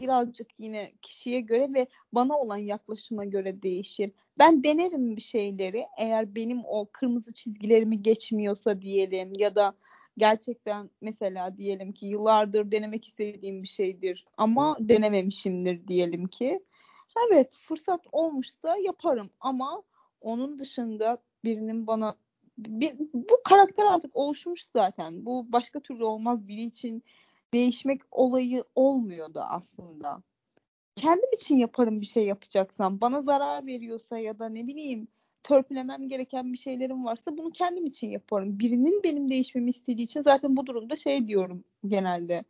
birazcık 0.00 0.48
yine 0.58 0.92
kişiye 1.02 1.40
göre 1.40 1.74
ve 1.74 1.86
bana 2.12 2.38
olan 2.38 2.56
yaklaşıma 2.56 3.24
göre 3.24 3.62
değişir. 3.62 4.12
Ben 4.38 4.64
denerim 4.64 5.16
bir 5.16 5.22
şeyleri 5.22 5.86
eğer 5.98 6.34
benim 6.34 6.64
o 6.64 6.86
kırmızı 6.92 7.34
çizgilerimi 7.34 8.02
geçmiyorsa 8.02 8.82
diyelim 8.82 9.32
ya 9.38 9.54
da 9.54 9.74
gerçekten 10.18 10.90
mesela 11.00 11.56
diyelim 11.56 11.92
ki 11.92 12.06
yıllardır 12.06 12.72
denemek 12.72 13.06
istediğim 13.06 13.62
bir 13.62 13.68
şeydir 13.68 14.24
ama 14.36 14.76
denememişimdir 14.80 15.88
diyelim 15.88 16.26
ki. 16.26 16.60
Evet 17.26 17.56
fırsat 17.56 18.00
olmuşsa 18.12 18.76
yaparım 18.76 19.30
ama 19.40 19.82
onun 20.20 20.58
dışında 20.58 21.18
birinin 21.44 21.86
bana 21.86 22.16
bir, 22.58 22.94
bu 23.14 23.40
karakter 23.44 23.86
artık 23.86 24.16
oluşmuş 24.16 24.62
zaten. 24.62 25.26
Bu 25.26 25.52
başka 25.52 25.80
türlü 25.80 26.04
olmaz 26.04 26.48
biri 26.48 26.62
için 26.62 27.02
değişmek 27.54 28.00
olayı 28.10 28.64
olmuyordu 28.74 29.40
aslında. 29.48 30.22
Kendim 30.96 31.32
için 31.34 31.56
yaparım 31.56 32.00
bir 32.00 32.06
şey 32.06 32.26
yapacaksam. 32.26 33.00
Bana 33.00 33.22
zarar 33.22 33.66
veriyorsa 33.66 34.18
ya 34.18 34.38
da 34.38 34.48
ne 34.48 34.66
bileyim 34.66 35.08
törpülemem 35.42 36.08
gereken 36.08 36.52
bir 36.52 36.58
şeylerim 36.58 37.04
varsa 37.04 37.36
bunu 37.36 37.50
kendim 37.50 37.86
için 37.86 38.10
yaparım. 38.10 38.58
Birinin 38.58 39.02
benim 39.04 39.28
değişmemi 39.28 39.70
istediği 39.70 40.02
için 40.02 40.22
zaten 40.22 40.56
bu 40.56 40.66
durumda 40.66 40.96
şey 40.96 41.28
diyorum 41.28 41.64
genelde. 41.86 42.44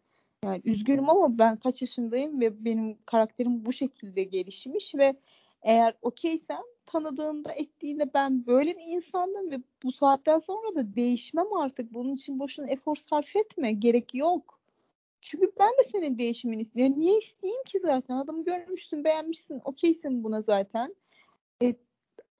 Yani 0.44 0.60
üzgünüm 0.64 1.10
ama 1.10 1.38
ben 1.38 1.56
kaç 1.56 1.82
yaşındayım 1.82 2.40
ve 2.40 2.64
benim 2.64 2.98
karakterim 3.06 3.64
bu 3.64 3.72
şekilde 3.72 4.24
gelişmiş 4.24 4.94
ve 4.94 5.16
eğer 5.62 5.94
okeysen 6.02 6.62
tanıdığında 6.86 7.52
ettiğinde 7.52 8.14
ben 8.14 8.46
böyle 8.46 8.76
bir 8.76 8.86
insandım 8.86 9.50
ve 9.50 9.58
bu 9.82 9.92
saatten 9.92 10.38
sonra 10.38 10.74
da 10.74 10.96
değişmem 10.96 11.52
artık. 11.52 11.94
Bunun 11.94 12.14
için 12.14 12.38
boşuna 12.38 12.66
efor 12.66 12.96
sarf 12.96 13.36
etme. 13.36 13.72
Gerek 13.72 14.14
yok. 14.14 14.57
Çünkü 15.20 15.52
ben 15.58 15.70
de 15.70 15.84
senin 15.84 16.18
değişimini 16.18 16.62
istiyorum. 16.62 16.94
Niye 16.98 17.18
isteyeyim 17.18 17.62
ki 17.64 17.78
zaten? 17.78 18.14
Adamı 18.14 18.44
görmüşsün, 18.44 19.04
beğenmişsin, 19.04 19.60
okeysin 19.64 20.24
buna 20.24 20.42
zaten. 20.42 20.94
E, 21.62 21.74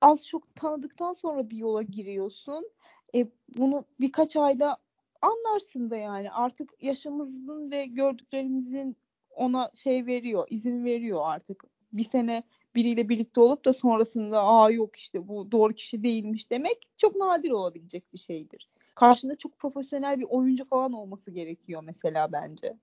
az 0.01 0.27
çok 0.27 0.55
tanıdıktan 0.55 1.13
sonra 1.13 1.51
bir 1.51 1.57
yola 1.57 1.83
giriyorsun. 1.83 2.71
E, 3.15 3.27
bunu 3.57 3.85
birkaç 4.01 4.37
ayda 4.37 4.77
anlarsın 5.23 5.91
da 5.91 5.97
yani. 5.97 6.31
Artık 6.31 6.83
yaşımızın 6.83 7.71
ve 7.71 7.87
gördüklerimizin 7.87 8.97
ona 9.31 9.71
şey 9.75 10.07
veriyor, 10.07 10.47
izin 10.51 10.85
veriyor 10.85 11.21
artık. 11.25 11.65
Bir 11.93 12.03
sene 12.03 12.43
biriyle 12.75 13.09
birlikte 13.09 13.41
olup 13.41 13.65
da 13.65 13.73
sonrasında 13.73 14.43
aa 14.43 14.71
yok 14.71 14.97
işte 14.97 15.29
bu 15.29 15.53
doğru 15.53 15.75
kişi 15.75 16.03
değilmiş 16.03 16.51
demek 16.51 16.79
çok 16.97 17.17
nadir 17.17 17.51
olabilecek 17.51 18.13
bir 18.13 18.19
şeydir 18.19 18.69
karşında 18.99 19.37
çok 19.37 19.59
profesyonel 19.59 20.19
bir 20.19 20.27
oyuncu 20.29 20.65
falan 20.69 20.93
olması 20.93 21.31
gerekiyor 21.31 21.83
mesela 21.85 22.33
bence. 22.33 22.77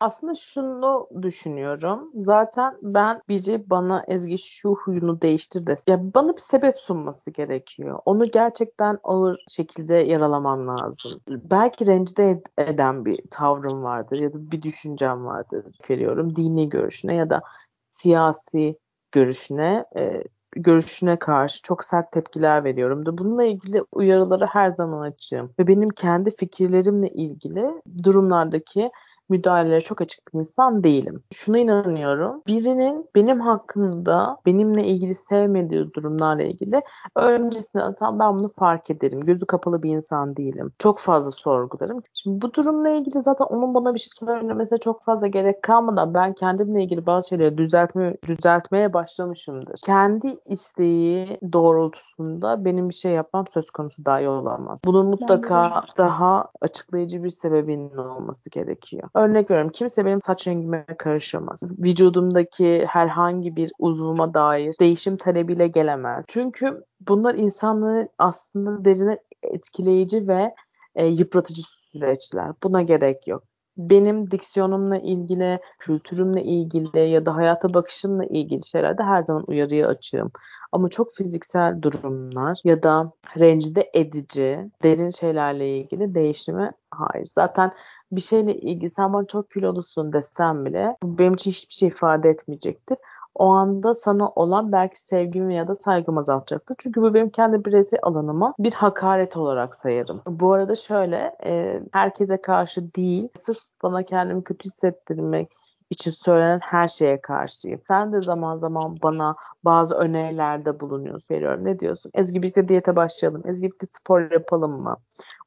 Aslında 0.00 0.34
şunu 0.34 1.08
düşünüyorum. 1.22 2.10
Zaten 2.14 2.74
ben 2.82 3.22
biri 3.28 3.70
bana 3.70 4.04
Ezgi 4.08 4.38
şu 4.38 4.74
huyunu 4.74 5.20
değiştir 5.20 5.66
desin. 5.66 5.92
Ya 5.92 6.14
bana 6.14 6.36
bir 6.36 6.40
sebep 6.40 6.78
sunması 6.78 7.30
gerekiyor. 7.30 7.98
Onu 8.04 8.30
gerçekten 8.30 8.98
ağır 9.04 9.44
şekilde 9.48 9.94
yaralamam 9.94 10.68
lazım. 10.68 11.20
Belki 11.28 11.86
rencide 11.86 12.42
eden 12.58 13.04
bir 13.04 13.20
tavrım 13.30 13.82
vardır 13.82 14.18
ya 14.18 14.34
da 14.34 14.50
bir 14.50 14.62
düşüncem 14.62 15.24
vardır. 15.24 15.64
Veriyorum 15.90 16.36
dini 16.36 16.68
görüşüne 16.68 17.14
ya 17.14 17.30
da 17.30 17.42
siyasi 17.88 18.78
görüşüne 19.12 19.84
e, 19.96 20.22
görüşüne 20.56 21.18
karşı 21.18 21.62
çok 21.62 21.84
sert 21.84 22.12
tepkiler 22.12 22.64
veriyorum 22.64 23.06
da 23.06 23.18
bununla 23.18 23.44
ilgili 23.44 23.82
uyarıları 23.92 24.46
her 24.46 24.70
zaman 24.70 25.00
açığım. 25.00 25.54
Ve 25.58 25.66
benim 25.66 25.88
kendi 25.88 26.30
fikirlerimle 26.30 27.08
ilgili 27.08 27.82
durumlardaki 28.04 28.90
müdahalelere 29.28 29.80
çok 29.80 30.00
açık 30.00 30.34
bir 30.34 30.38
insan 30.38 30.84
değilim. 30.84 31.22
Şuna 31.32 31.58
inanıyorum. 31.58 32.42
Birinin 32.46 33.06
benim 33.14 33.40
hakkımda 33.40 34.36
benimle 34.46 34.84
ilgili 34.84 35.14
sevmediği 35.14 35.92
durumlarla 35.94 36.42
ilgili 36.42 36.82
öncesinde 37.16 37.94
tam 37.98 38.18
ben 38.18 38.38
bunu 38.38 38.48
fark 38.48 38.90
ederim. 38.90 39.20
Gözü 39.20 39.46
kapalı 39.46 39.82
bir 39.82 39.90
insan 39.90 40.36
değilim. 40.36 40.72
Çok 40.78 40.98
fazla 40.98 41.30
sorgularım. 41.30 42.02
Şimdi 42.14 42.42
bu 42.42 42.54
durumla 42.54 42.88
ilgili 42.88 43.22
zaten 43.22 43.44
onun 43.44 43.74
bana 43.74 43.94
bir 43.94 43.98
şey 43.98 44.10
söylemesine 44.18 44.78
çok 44.78 45.02
fazla 45.02 45.26
gerek 45.26 45.62
kalmadan 45.62 46.14
ben 46.14 46.32
kendimle 46.32 46.82
ilgili 46.82 47.06
bazı 47.06 47.28
şeyleri 47.28 47.58
düzeltme, 47.58 48.16
düzeltmeye 48.26 48.92
başlamışımdır. 48.92 49.80
Kendi 49.84 50.38
isteği 50.46 51.38
doğrultusunda 51.52 52.64
benim 52.64 52.88
bir 52.88 52.94
şey 52.94 53.12
yapmam 53.12 53.46
söz 53.46 53.70
konusu 53.70 54.04
dahi 54.04 54.28
olamaz. 54.28 54.78
Bunun 54.84 55.06
mutlaka 55.06 55.82
daha 55.98 56.48
açıklayıcı 56.60 57.24
bir 57.24 57.30
sebebinin 57.30 57.96
olması 57.96 58.50
gerekiyor. 58.50 59.08
Örnek 59.14 59.50
veriyorum 59.50 59.72
kimse 59.72 60.04
benim 60.04 60.20
saç 60.20 60.46
rengime 60.48 60.86
karışamaz. 60.98 61.62
Vücudumdaki 61.62 62.86
herhangi 62.86 63.56
bir 63.56 63.72
uzvuma 63.78 64.34
dair 64.34 64.74
değişim 64.80 65.16
talebiyle 65.16 65.68
gelemez. 65.68 66.24
Çünkü 66.28 66.84
bunlar 67.00 67.34
insanları 67.34 68.08
aslında 68.18 68.84
derine 68.84 69.18
etkileyici 69.42 70.28
ve 70.28 70.54
e, 70.94 71.06
yıpratıcı 71.06 71.62
süreçler. 71.92 72.52
Buna 72.62 72.82
gerek 72.82 73.26
yok 73.26 73.44
benim 73.76 74.30
diksiyonumla 74.30 74.98
ilgili, 74.98 75.58
kültürümle 75.78 76.42
ilgili 76.42 76.98
ya 77.10 77.26
da 77.26 77.36
hayata 77.36 77.74
bakışımla 77.74 78.24
ilgili 78.24 78.66
şeylerde 78.66 79.02
her 79.02 79.22
zaman 79.22 79.44
uyarıya 79.46 79.88
açığım. 79.88 80.30
Ama 80.72 80.88
çok 80.88 81.12
fiziksel 81.12 81.82
durumlar 81.82 82.58
ya 82.64 82.82
da 82.82 83.12
rencide 83.38 83.90
edici, 83.94 84.70
derin 84.82 85.10
şeylerle 85.10 85.78
ilgili 85.78 86.14
değişimi 86.14 86.72
hayır. 86.90 87.26
Zaten 87.26 87.72
bir 88.16 88.20
şeyle 88.20 88.54
ilgili 88.54 88.90
sen 88.90 89.12
bana 89.12 89.26
çok 89.26 89.50
kilolusun 89.50 90.12
desem 90.12 90.64
bile 90.64 90.96
bu 91.02 91.18
benim 91.18 91.34
için 91.34 91.50
hiçbir 91.50 91.74
şey 91.74 91.88
ifade 91.88 92.30
etmeyecektir 92.30 92.98
o 93.34 93.46
anda 93.46 93.94
sana 93.94 94.28
olan 94.28 94.72
belki 94.72 95.00
sevgimi 95.00 95.54
ya 95.54 95.68
da 95.68 95.74
saygımı 95.74 96.20
azaltacaktır. 96.20 96.76
Çünkü 96.78 97.02
bu 97.02 97.14
benim 97.14 97.30
kendi 97.30 97.64
bireysel 97.64 97.98
alanıma 98.02 98.54
bir 98.58 98.72
hakaret 98.72 99.36
olarak 99.36 99.74
sayarım. 99.74 100.22
Bu 100.26 100.52
arada 100.52 100.74
şöyle 100.74 101.36
e, 101.44 101.82
herkese 101.92 102.42
karşı 102.42 102.94
değil 102.94 103.28
sırf 103.34 103.58
bana 103.82 104.02
kendimi 104.02 104.44
kötü 104.44 104.64
hissettirmek 104.64 105.52
için 105.94 106.10
söylenen 106.10 106.60
her 106.62 106.88
şeye 106.88 107.20
karşıyım. 107.20 107.80
Sen 107.88 108.12
de 108.12 108.20
zaman 108.20 108.58
zaman 108.58 108.96
bana 109.02 109.36
bazı 109.64 109.94
önerilerde 109.94 110.80
bulunuyorsun. 110.80 111.34
Veriyorum. 111.34 111.64
Ne 111.64 111.78
diyorsun? 111.78 112.10
Ezgi 112.14 112.42
birlikte 112.42 112.68
diyete 112.68 112.96
başlayalım. 112.96 113.42
Ezgi 113.46 113.62
birlikte 113.62 113.86
spor 113.90 114.30
yapalım 114.30 114.82
mı? 114.82 114.96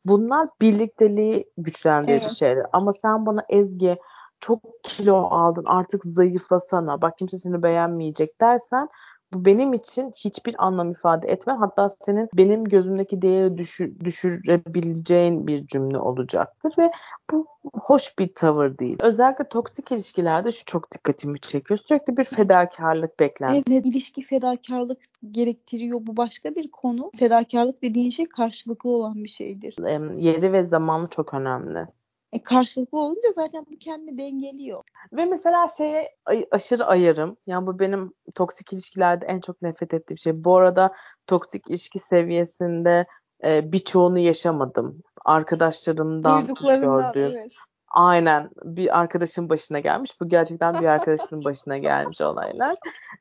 Bunlar 0.05 0.49
birlikteliği 0.61 1.49
güçlendirici 1.57 2.25
evet. 2.25 2.31
şeyler. 2.31 2.65
Ama 2.73 2.93
sen 2.93 3.25
bana 3.25 3.43
Ezgi 3.49 3.97
çok 4.39 4.83
kilo 4.83 5.15
aldın 5.15 5.65
artık 5.67 6.05
zayıflasana 6.05 7.01
bak 7.01 7.17
kimse 7.17 7.37
seni 7.37 7.63
beğenmeyecek 7.63 8.41
dersen 8.41 8.89
bu 9.33 9.45
benim 9.45 9.73
için 9.73 10.11
hiçbir 10.11 10.55
anlam 10.65 10.91
ifade 10.91 11.27
etmez. 11.27 11.57
Hatta 11.59 11.89
senin 11.89 12.29
benim 12.33 12.63
gözümdeki 12.63 13.21
değeri 13.21 13.57
düşür, 13.57 13.99
düşürebileceğin 13.99 15.47
bir 15.47 15.67
cümle 15.67 15.97
olacaktır 15.97 16.73
ve 16.77 16.91
bu 17.31 17.47
hoş 17.73 18.19
bir 18.19 18.33
tavır 18.33 18.77
değil. 18.77 18.97
Özellikle 19.01 19.47
toksik 19.47 19.91
ilişkilerde 19.91 20.51
şu 20.51 20.65
çok 20.65 20.91
dikkatimi 20.91 21.39
çekiyor. 21.39 21.79
Sürekli 21.85 22.17
bir 22.17 22.23
fedakarlık 22.23 23.19
beklenti. 23.19 23.63
Evet, 23.71 23.85
ilişki 23.85 24.21
fedakarlık 24.21 24.99
gerektiriyor. 25.31 25.99
Bu 26.01 26.17
başka 26.17 26.55
bir 26.55 26.71
konu. 26.71 27.11
Fedakarlık 27.19 27.81
dediğin 27.81 28.09
şey 28.09 28.25
karşılıklı 28.25 28.89
olan 28.89 29.23
bir 29.23 29.29
şeydir. 29.29 29.75
Yeri 30.17 30.53
ve 30.53 30.63
zamanı 30.63 31.07
çok 31.09 31.33
önemli. 31.33 31.87
E 32.33 32.43
karşılıklı 32.43 32.99
olunca 32.99 33.29
zaten 33.35 33.65
bu 33.71 33.77
kendini 33.77 34.17
dengeliyor. 34.17 34.83
Ve 35.13 35.25
mesela 35.25 35.67
şeye 35.67 36.15
aşırı 36.51 36.85
ayarım. 36.85 37.37
Yani 37.47 37.67
bu 37.67 37.79
benim 37.79 38.13
toksik 38.35 38.73
ilişkilerde 38.73 39.25
en 39.25 39.39
çok 39.39 39.61
nefret 39.61 39.93
ettiğim 39.93 40.17
şey. 40.17 40.43
Bu 40.43 40.57
arada 40.57 40.93
toksik 41.27 41.69
ilişki 41.69 41.99
seviyesinde 41.99 43.05
e, 43.43 43.71
birçoğunu 43.71 44.19
yaşamadım. 44.19 45.03
Arkadaşlarımdan 45.25 46.45
gördüğüm. 46.81 47.37
Evet. 47.37 47.51
Aynen 47.89 48.49
bir 48.63 48.99
arkadaşın 48.99 49.49
başına 49.49 49.79
gelmiş. 49.79 50.21
Bu 50.21 50.29
gerçekten 50.29 50.81
bir 50.81 50.85
arkadaşının 50.85 51.43
başına 51.43 51.77
gelmiş 51.87 52.21
olaylar. 52.21 52.75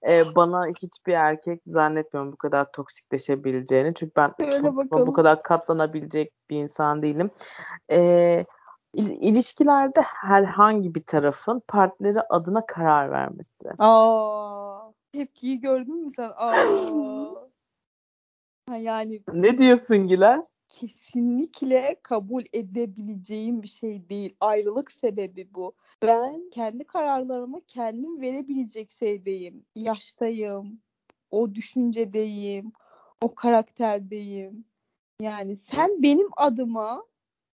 Ee, 0.08 0.22
bana 0.36 0.66
hiçbir 0.66 1.12
erkek 1.12 1.62
zannetmiyorum 1.66 2.32
bu 2.32 2.36
kadar 2.36 2.72
toksikleşebileceğini. 2.72 3.94
Çünkü 3.94 4.12
ben 4.16 4.32
bu 4.92 5.12
kadar 5.12 5.42
katlanabilecek 5.42 6.32
bir 6.50 6.56
insan 6.56 7.02
değilim. 7.02 7.30
Ee, 7.90 8.44
ilişkilerde 8.96 10.00
herhangi 10.02 10.94
bir 10.94 11.02
tarafın 11.02 11.62
partneri 11.68 12.20
adına 12.20 12.66
karar 12.66 13.10
vermesi. 13.10 13.68
Aa, 13.78 14.92
tepkiyi 15.12 15.60
gördün 15.60 16.04
mü 16.04 16.10
sen? 16.16 16.30
Aa. 16.36 17.48
yani 18.78 19.22
ne 19.32 19.58
diyorsun 19.58 20.08
Güler? 20.08 20.40
Kesinlikle 20.68 21.96
kabul 22.02 22.44
edebileceğim 22.52 23.62
bir 23.62 23.68
şey 23.68 24.08
değil. 24.08 24.36
Ayrılık 24.40 24.92
sebebi 24.92 25.48
bu. 25.54 25.74
Ben 26.02 26.50
kendi 26.50 26.84
kararlarımı 26.84 27.60
kendim 27.66 28.20
verebilecek 28.20 28.90
şeydeyim. 28.90 29.64
Yaştayım. 29.74 30.80
O 31.30 31.54
düşüncedeyim. 31.54 32.72
O 33.22 33.34
karakterdeyim. 33.34 34.64
Yani 35.20 35.56
sen 35.56 36.02
benim 36.02 36.28
adıma 36.36 37.04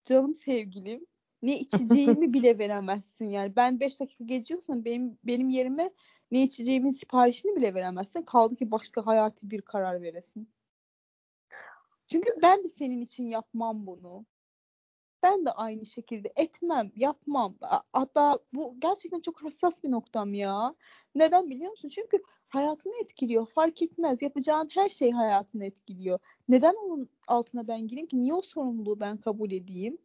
canım 0.06 0.34
sevgilim 0.34 1.06
ne 1.42 1.60
içeceğimi 1.60 2.34
bile 2.34 2.60
veremezsin 2.60 3.30
yani. 3.30 3.56
Ben 3.56 3.80
5 3.80 4.00
dakika 4.00 4.24
geçiyorsam 4.24 4.86
benim 4.86 5.18
benim 5.24 5.50
yerime 5.50 5.92
ne 6.32 6.44
içeceğimin 6.44 6.92
siparişini 6.92 7.56
bile 7.56 7.74
veremezsin. 7.74 8.22
Kaldı 8.22 8.56
ki 8.56 8.72
başka 8.72 9.06
hayati 9.06 9.52
bir 9.52 9.62
karar 9.62 10.02
veresin. 10.02 10.50
Çünkü 12.08 12.30
ben 12.42 12.64
de 12.64 12.70
senin 12.70 13.02
için 13.02 13.28
yapmam 13.28 13.88
bunu. 13.88 14.26
Ben 15.24 15.46
de 15.46 15.52
aynı 15.52 15.86
şekilde 15.86 16.34
etmem, 16.36 16.92
yapmam. 16.96 17.56
Hatta 17.94 18.40
bu 18.54 18.76
gerçekten 18.80 19.20
çok 19.20 19.44
hassas 19.44 19.84
bir 19.84 19.92
noktam 19.92 20.34
ya. 20.34 20.76
Neden 21.16 21.50
biliyor 21.50 21.72
musun? 21.72 21.90
Çünkü 21.90 22.24
hayatını 22.50 22.94
etkiliyor. 23.02 23.46
Fark 23.46 23.82
etmez. 23.82 24.22
Yapacağın 24.22 24.70
her 24.74 24.90
şey 24.90 25.12
hayatını 25.12 25.66
etkiliyor. 25.66 26.20
Neden 26.50 26.76
onun 26.86 27.10
altına 27.28 27.68
ben 27.68 27.88
gireyim 27.88 28.08
ki? 28.08 28.22
Niye 28.22 28.34
o 28.34 28.42
sorumluluğu 28.42 29.00
ben 29.00 29.18
kabul 29.18 29.52
edeyim? 29.52 29.98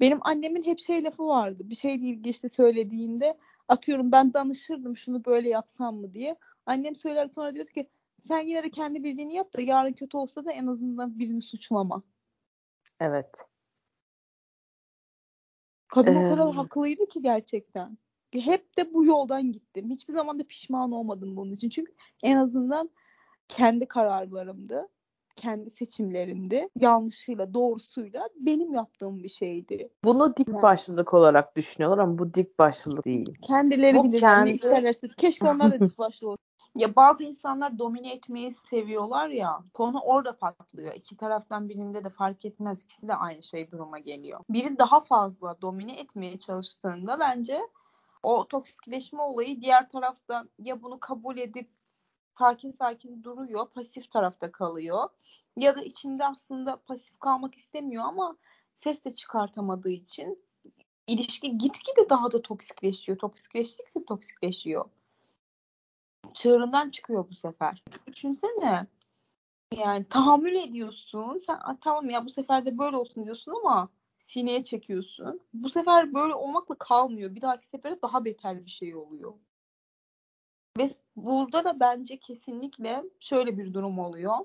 Benim 0.00 0.18
annemin 0.22 0.64
hep 0.64 0.78
şey 0.78 1.04
lafı 1.04 1.26
vardı. 1.26 1.62
Bir 1.70 1.74
şeyle 1.74 2.06
ilgili 2.06 2.28
işte 2.28 2.48
söylediğinde 2.48 3.38
atıyorum 3.68 4.12
ben 4.12 4.34
danışırdım 4.34 4.96
şunu 4.96 5.24
böyle 5.24 5.48
yapsam 5.48 5.96
mı 5.96 6.14
diye. 6.14 6.36
Annem 6.66 6.96
söyler 6.96 7.28
sonra 7.28 7.54
diyordu 7.54 7.70
ki 7.70 7.88
sen 8.22 8.40
yine 8.40 8.62
de 8.62 8.70
kendi 8.70 9.04
bildiğini 9.04 9.34
yap 9.34 9.54
da 9.56 9.60
yarın 9.60 9.92
kötü 9.92 10.16
olsa 10.16 10.44
da 10.44 10.52
en 10.52 10.66
azından 10.66 11.18
birini 11.18 11.42
suçlama. 11.42 12.02
Evet. 13.00 13.46
Kadın 15.88 16.14
ee... 16.14 16.26
o 16.26 16.30
kadar 16.30 16.52
haklıydı 16.54 17.06
ki 17.06 17.22
gerçekten. 17.22 17.98
Hep 18.32 18.78
de 18.78 18.94
bu 18.94 19.04
yoldan 19.04 19.52
gittim. 19.52 19.90
Hiçbir 19.90 20.12
zaman 20.12 20.38
da 20.38 20.44
pişman 20.44 20.92
olmadım 20.92 21.36
bunun 21.36 21.52
için. 21.52 21.68
Çünkü 21.68 21.92
en 22.22 22.36
azından 22.36 22.90
kendi 23.48 23.86
kararlarımdı 23.86 24.88
kendi 25.36 25.70
seçimlerimdi. 25.70 26.68
Yanlışıyla, 26.78 27.54
doğrusuyla 27.54 28.28
benim 28.36 28.74
yaptığım 28.74 29.22
bir 29.22 29.28
şeydi. 29.28 29.88
Bunu 30.04 30.36
dik 30.36 30.48
yani. 30.48 30.62
başlılık 30.62 31.14
olarak 31.14 31.56
düşünüyorlar 31.56 31.98
ama 31.98 32.18
bu 32.18 32.34
dik 32.34 32.58
başlılık 32.58 33.04
değil. 33.04 33.34
Kendileri 33.42 33.96
bu 33.96 34.04
bilirler 34.04 34.20
kendi... 34.20 34.50
ne 34.50 34.54
isterlerse. 34.54 35.08
Keşke 35.16 35.50
onlar 35.50 35.72
da 35.72 35.80
dik 35.86 35.98
başlı 35.98 36.28
olsun. 36.28 36.38
Ya 36.74 36.96
bazı 36.96 37.24
insanlar 37.24 37.78
domine 37.78 38.12
etmeyi 38.12 38.50
seviyorlar 38.50 39.28
ya. 39.28 39.60
Konu 39.74 40.00
orada 40.00 40.36
patlıyor. 40.36 40.94
İki 40.94 41.16
taraftan 41.16 41.68
birinde 41.68 42.04
de 42.04 42.08
fark 42.10 42.44
etmez. 42.44 42.82
İkisi 42.82 43.08
de 43.08 43.14
aynı 43.14 43.42
şey 43.42 43.70
duruma 43.70 43.98
geliyor. 43.98 44.40
Biri 44.50 44.78
daha 44.78 45.00
fazla 45.00 45.62
domine 45.62 46.00
etmeye 46.00 46.38
çalıştığında 46.38 47.20
bence 47.20 47.60
o 48.22 48.48
toksikleşme 48.48 49.22
olayı 49.22 49.60
diğer 49.60 49.88
tarafta 49.88 50.44
ya 50.58 50.82
bunu 50.82 51.00
kabul 51.00 51.36
edip 51.38 51.68
sakin 52.38 52.72
sakin 52.72 53.24
duruyor, 53.24 53.68
pasif 53.68 54.10
tarafta 54.10 54.52
kalıyor. 54.52 55.08
Ya 55.56 55.76
da 55.76 55.82
içinde 55.82 56.26
aslında 56.26 56.76
pasif 56.76 57.20
kalmak 57.20 57.54
istemiyor 57.54 58.04
ama 58.04 58.36
ses 58.74 59.04
de 59.04 59.10
çıkartamadığı 59.10 59.90
için 59.90 60.44
ilişki 61.06 61.58
gitgide 61.58 62.10
daha 62.10 62.32
da 62.32 62.42
toksikleşiyor. 62.42 63.18
Toksikleştikçe 63.18 64.04
toksikleşiyor. 64.04 64.84
Çığırından 66.32 66.88
çıkıyor 66.88 67.30
bu 67.30 67.34
sefer. 67.34 67.82
Düşünsene. 68.06 68.86
Yani 69.76 70.04
tahammül 70.04 70.54
ediyorsun. 70.54 71.38
Sen 71.38 71.76
tamam 71.80 72.10
ya 72.10 72.24
bu 72.24 72.30
sefer 72.30 72.66
de 72.66 72.78
böyle 72.78 72.96
olsun 72.96 73.24
diyorsun 73.24 73.52
ama 73.64 73.88
sineye 74.18 74.64
çekiyorsun. 74.64 75.40
Bu 75.54 75.70
sefer 75.70 76.14
böyle 76.14 76.34
olmakla 76.34 76.74
kalmıyor. 76.74 77.34
Bir 77.34 77.42
dahaki 77.42 77.66
sefere 77.66 78.02
daha 78.02 78.24
beter 78.24 78.64
bir 78.64 78.70
şey 78.70 78.96
oluyor. 78.96 79.34
Ve 80.78 80.88
burada 81.16 81.64
da 81.64 81.80
bence 81.80 82.18
kesinlikle 82.20 83.04
şöyle 83.20 83.58
bir 83.58 83.74
durum 83.74 83.98
oluyor. 83.98 84.36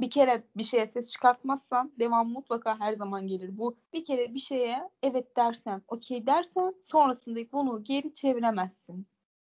bir 0.00 0.10
kere 0.10 0.44
bir 0.56 0.62
şeye 0.62 0.86
ses 0.86 1.10
çıkartmazsan 1.10 1.92
devam 1.98 2.28
mutlaka 2.28 2.80
her 2.80 2.92
zaman 2.92 3.26
gelir. 3.26 3.58
Bu 3.58 3.76
bir 3.92 4.04
kere 4.04 4.34
bir 4.34 4.38
şeye 4.38 4.90
evet 5.02 5.36
dersen, 5.36 5.82
okey 5.88 6.26
dersen 6.26 6.74
sonrasında 6.82 7.40
bunu 7.52 7.84
geri 7.84 8.12
çeviremezsin. 8.12 9.06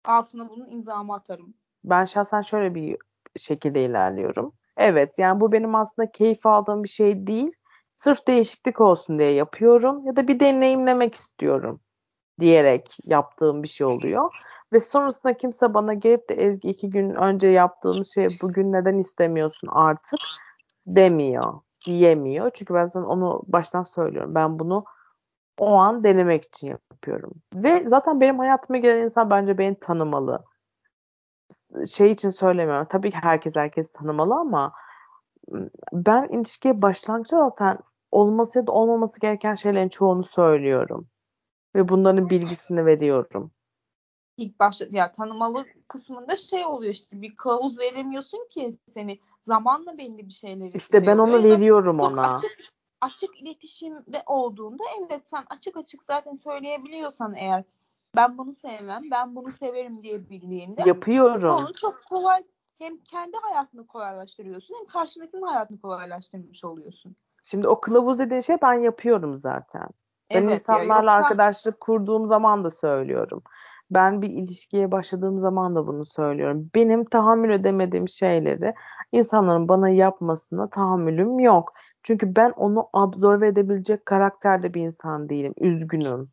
Altına 0.04 0.48
bunun 0.48 0.70
imzamı 0.70 1.14
atarım. 1.14 1.54
Ben 1.84 2.04
şahsen 2.04 2.40
şöyle 2.40 2.74
bir 2.74 2.96
şekilde 3.36 3.84
ilerliyorum. 3.84 4.52
Evet 4.76 5.18
yani 5.18 5.40
bu 5.40 5.52
benim 5.52 5.74
aslında 5.74 6.12
keyif 6.12 6.46
aldığım 6.46 6.84
bir 6.84 6.88
şey 6.88 7.26
değil. 7.26 7.52
Sırf 7.94 8.26
değişiklik 8.26 8.80
olsun 8.80 9.18
diye 9.18 9.30
yapıyorum 9.30 10.06
ya 10.06 10.16
da 10.16 10.28
bir 10.28 10.40
deneyimlemek 10.40 11.14
istiyorum 11.14 11.80
diyerek 12.40 12.99
yaptığım 13.05 13.62
bir 13.62 13.68
şey 13.68 13.87
oluyor. 13.87 14.35
Ve 14.73 14.81
sonrasında 14.81 15.37
kimse 15.37 15.75
bana 15.75 15.94
gelip 15.94 16.29
de 16.29 16.35
Ezgi 16.35 16.68
iki 16.68 16.90
gün 16.90 17.11
önce 17.11 17.49
yaptığın 17.49 18.03
şey 18.03 18.29
bugün 18.42 18.73
neden 18.73 18.99
istemiyorsun 18.99 19.68
artık 19.73 20.20
demiyor, 20.87 21.55
diyemiyor. 21.87 22.51
Çünkü 22.55 22.75
ben 22.75 22.87
sana 22.87 23.07
onu 23.07 23.42
baştan 23.47 23.83
söylüyorum. 23.83 24.35
Ben 24.35 24.59
bunu 24.59 24.85
o 25.59 25.75
an 25.75 26.05
denemek 26.05 26.44
için 26.44 26.68
yapıyorum. 26.68 27.33
Ve 27.55 27.88
zaten 27.88 28.20
benim 28.20 28.38
hayatıma 28.38 28.79
gelen 28.79 29.05
insan 29.05 29.31
bence 29.31 29.59
beni 29.59 29.79
tanımalı. 29.79 30.44
Şey 31.90 32.12
için 32.12 32.31
söylemiyorum. 32.31 32.87
Tabii 32.90 33.11
ki 33.11 33.16
herkes 33.23 33.57
herkes 33.57 33.92
tanımalı 33.92 34.35
ama 34.35 34.73
ben 35.92 36.29
ilişkiye 36.29 36.83
başlangıçta 36.83 37.38
zaten 37.38 37.79
olması 38.12 38.59
ya 38.59 38.66
da 38.66 38.73
olmaması 38.73 39.20
gereken 39.20 39.55
şeylerin 39.55 39.88
çoğunu 39.88 40.23
söylüyorum. 40.23 41.09
Ve 41.74 41.88
bunların 41.88 42.30
bilgisini 42.30 42.87
veriyorum 42.87 43.50
ilk 44.37 44.60
başta 44.60 44.87
ya 44.90 45.12
tanımalı 45.12 45.66
kısmında 45.88 46.37
şey 46.37 46.66
oluyor 46.66 46.92
işte 46.92 47.22
bir 47.22 47.37
kılavuz 47.37 47.78
veremiyorsun 47.78 48.48
ki 48.50 48.70
seni 48.87 49.18
zamanla 49.42 49.98
belli 49.98 50.26
bir 50.26 50.32
şeyleri 50.32 50.76
İşte 50.76 51.06
ben 51.06 51.18
onu 51.18 51.44
veriyorum 51.44 52.00
ona. 52.00 52.34
Açık, 52.34 52.50
açık 53.00 53.42
iletişimde 53.42 54.22
olduğunda 54.26 54.82
evet 54.98 55.28
sen 55.28 55.44
açık 55.50 55.76
açık 55.76 56.02
zaten 56.02 56.34
söyleyebiliyorsan 56.34 57.34
eğer 57.34 57.64
ben 58.16 58.38
bunu 58.38 58.52
sevmem, 58.52 59.02
ben 59.10 59.37
bunu 59.37 59.52
severim 59.52 60.02
diye 60.02 60.30
bildiğinde 60.30 60.82
yapıyorum. 60.87 61.50
Onu 61.50 61.74
çok 61.74 61.94
kolay 62.08 62.44
hem 62.78 62.98
kendi 62.98 63.37
hayatını 63.37 63.87
kolaylaştırıyorsun 63.87 64.74
hem 64.78 64.87
karşındakinin 64.87 65.42
hayatını 65.42 65.80
kolaylaştırmış 65.80 66.64
oluyorsun. 66.64 67.16
Şimdi 67.42 67.68
o 67.68 67.80
kılavuz 67.80 68.18
dediğin 68.18 68.40
şey 68.40 68.56
ben 68.62 68.74
yapıyorum 68.74 69.34
zaten. 69.34 69.88
Ben 70.30 70.42
evet, 70.42 70.52
insanlarla 70.52 70.94
yoksa... 70.94 71.12
arkadaşlık 71.12 71.80
kurduğum 71.80 72.26
zaman 72.26 72.64
da 72.64 72.70
söylüyorum. 72.70 73.42
Ben 73.90 74.22
bir 74.22 74.30
ilişkiye 74.30 74.92
başladığım 74.92 75.40
zaman 75.40 75.76
da 75.76 75.87
bunu 75.87 76.04
söylüyorum. 76.04 76.70
Benim 76.74 77.04
tahammül 77.04 77.50
edemediğim 77.50 78.08
şeyleri 78.08 78.74
insanların 79.12 79.68
bana 79.68 79.88
yapmasına 79.88 80.70
tahammülüm 80.70 81.38
yok. 81.38 81.72
Çünkü 82.02 82.37
ben 82.37 82.50
onu 82.56 82.88
absorbe 82.92 83.48
edebilecek 83.48 84.06
karakterde 84.06 84.74
bir 84.74 84.82
insan 84.82 85.28
değilim. 85.28 85.54
Üzgünüm. 85.60 86.28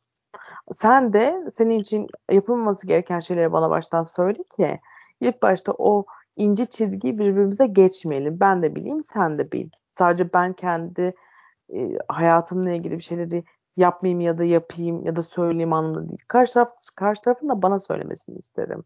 Sen 0.74 1.14
de 1.14 1.46
senin 1.54 1.80
için 1.80 2.08
yapılması 2.32 2.88
gereken 2.88 3.20
şeyleri 3.20 3.52
bana 3.52 3.70
baştan 3.70 4.04
söyle 4.04 4.44
ki 4.58 4.80
ilk 5.22 5.42
başta 5.42 5.74
o 5.78 6.06
ince 6.36 6.66
çizgiyi 6.66 7.20
birbirimize 7.20 7.68
geçmeyelim. 7.68 8.40
Ben 8.40 8.64
de 8.64 8.76
bileyim, 8.76 9.02
sen 9.02 9.38
de 9.38 9.52
bil. 9.52 9.70
Sadece 9.94 10.34
ben 10.34 10.54
kendi 10.54 11.14
e, 11.74 11.98
hayatımla 12.08 12.72
ilgili 12.72 12.96
bir 12.96 13.04
şeyleri 13.04 13.44
yapmayayım 13.78 14.22
ya 14.22 14.38
da 14.38 14.44
yapayım 14.44 15.06
ya 15.06 15.16
da 15.16 15.24
söyleyeyim 15.24 15.74
anlamında 15.74 16.10
değil. 16.10 16.24
Karşı 16.28 16.54
taraf 16.54 16.74
karşı 16.96 17.22
tarafın 17.22 17.50
da 17.50 17.62
bana 17.62 17.80
söylemesini 17.80 18.38
isterim. 18.38 18.84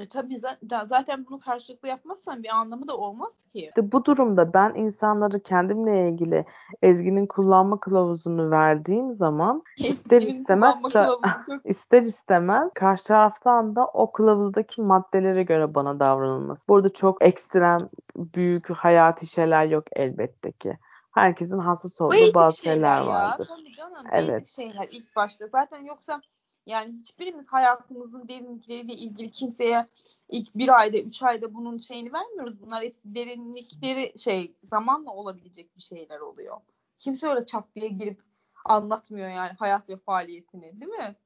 E, 0.00 0.08
tabii 0.08 0.38
zaten 0.86 1.26
bunu 1.26 1.40
karşılıklı 1.40 1.88
yapmazsan 1.88 2.42
bir 2.42 2.48
anlamı 2.48 2.88
da 2.88 2.96
olmaz 2.96 3.46
ki. 3.52 3.66
İşte 3.66 3.92
bu 3.92 4.04
durumda 4.04 4.54
ben 4.54 4.74
insanları 4.74 5.42
kendimle 5.42 6.08
ilgili 6.08 6.44
Ezgi'nin 6.82 7.26
kullanma 7.26 7.80
kılavuzunu 7.80 8.50
verdiğim 8.50 9.10
zaman 9.10 9.62
ister 9.76 10.22
istemez 10.22 10.82
ister 11.64 12.02
istemez 12.02 12.70
karşı 12.74 13.04
taraftan 13.04 13.76
da 13.76 13.86
o 13.86 14.12
kılavuzdaki 14.12 14.82
maddelere 14.82 15.42
göre 15.42 15.74
bana 15.74 16.00
davranılması. 16.00 16.68
Burada 16.68 16.92
çok 16.92 17.24
ekstrem 17.24 17.78
büyük 18.16 18.70
hayati 18.70 19.26
şeyler 19.26 19.64
yok 19.66 19.84
elbette 19.92 20.52
ki 20.52 20.78
herkesin 21.16 21.58
hassas 21.58 22.00
olduğu 22.00 22.12
basic 22.12 22.34
bazı 22.34 22.58
şeyler, 22.58 22.96
şeyler 22.96 23.12
vardır. 23.12 23.48
Ya, 23.50 23.56
tabii 23.56 23.72
canım. 23.72 24.06
Evet. 24.12 24.42
Basic 24.42 24.62
şeyler 24.62 24.88
ilk 24.90 25.16
başta. 25.16 25.46
Zaten 25.46 25.84
yoksa 25.84 26.22
yani 26.66 26.92
hiçbirimiz 26.92 27.48
hayatımızın 27.48 28.28
derinlikleriyle 28.28 28.92
ilgili 28.92 29.30
kimseye 29.30 29.86
ilk 30.28 30.54
bir 30.54 30.78
ayda, 30.78 30.98
üç 30.98 31.22
ayda 31.22 31.54
bunun 31.54 31.78
şeyini 31.78 32.12
vermiyoruz. 32.12 32.60
Bunlar 32.60 32.82
hepsi 32.82 33.14
derinlikleri 33.14 34.18
şey 34.18 34.54
zamanla 34.70 35.10
olabilecek 35.10 35.76
bir 35.76 35.82
şeyler 35.82 36.20
oluyor. 36.20 36.56
Kimse 36.98 37.28
öyle 37.28 37.46
çat 37.46 37.64
diye 37.74 37.88
girip 37.88 38.20
anlatmıyor 38.64 39.28
yani 39.28 39.52
hayat 39.58 39.88
ve 39.88 39.96
faaliyetini 39.96 40.80
değil 40.80 40.92
mi? 40.92 41.16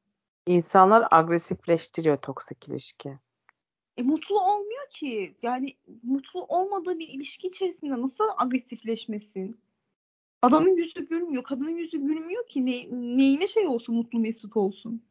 İnsanlar 0.46 1.08
agresifleştiriyor 1.10 2.16
toksik 2.16 2.68
ilişki. 2.68 3.18
E, 3.96 4.02
mutlu 4.02 4.40
olmuyor 4.40 4.90
ki. 4.90 5.36
Yani 5.42 5.76
mutlu 6.02 6.44
olmadığı 6.44 6.98
bir 6.98 7.08
ilişki 7.08 7.46
içerisinde 7.46 8.02
nasıl 8.02 8.24
agresifleşmesin? 8.38 9.60
Adamın 10.42 10.76
yüzü 10.76 11.08
gülmüyor. 11.08 11.42
Kadının 11.44 11.76
yüzü 11.76 11.98
gülmüyor 11.98 12.48
ki. 12.48 12.66
Ne, 12.66 12.86
neyine 13.18 13.46
şey 13.46 13.66
olsun 13.66 13.94
mutlu 13.94 14.18
mesut 14.18 14.56
olsun. 14.56 15.02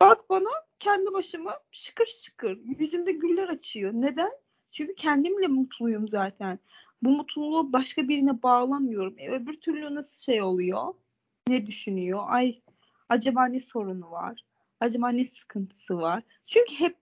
Bak 0.00 0.30
bana 0.30 0.50
kendi 0.78 1.12
başıma 1.12 1.60
şıkır 1.72 2.06
şıkır. 2.06 2.58
Yüzümde 2.78 3.12
güller 3.12 3.48
açıyor. 3.48 3.92
Neden? 3.94 4.32
Çünkü 4.72 4.94
kendimle 4.94 5.46
mutluyum 5.46 6.08
zaten. 6.08 6.58
Bu 7.02 7.10
mutluluğu 7.10 7.72
başka 7.72 8.08
birine 8.08 8.42
bağlamıyorum. 8.42 9.14
E, 9.18 9.30
öbür 9.30 9.60
türlü 9.60 9.94
nasıl 9.94 10.22
şey 10.22 10.42
oluyor? 10.42 10.94
Ne 11.48 11.66
düşünüyor? 11.66 12.24
Ay 12.26 12.60
acaba 13.08 13.46
ne 13.46 13.60
sorunu 13.60 14.10
var? 14.10 14.44
Acaba 14.80 15.08
ne 15.08 15.24
sıkıntısı 15.24 15.96
var? 15.98 16.22
Çünkü 16.46 16.74
hep 16.74 16.96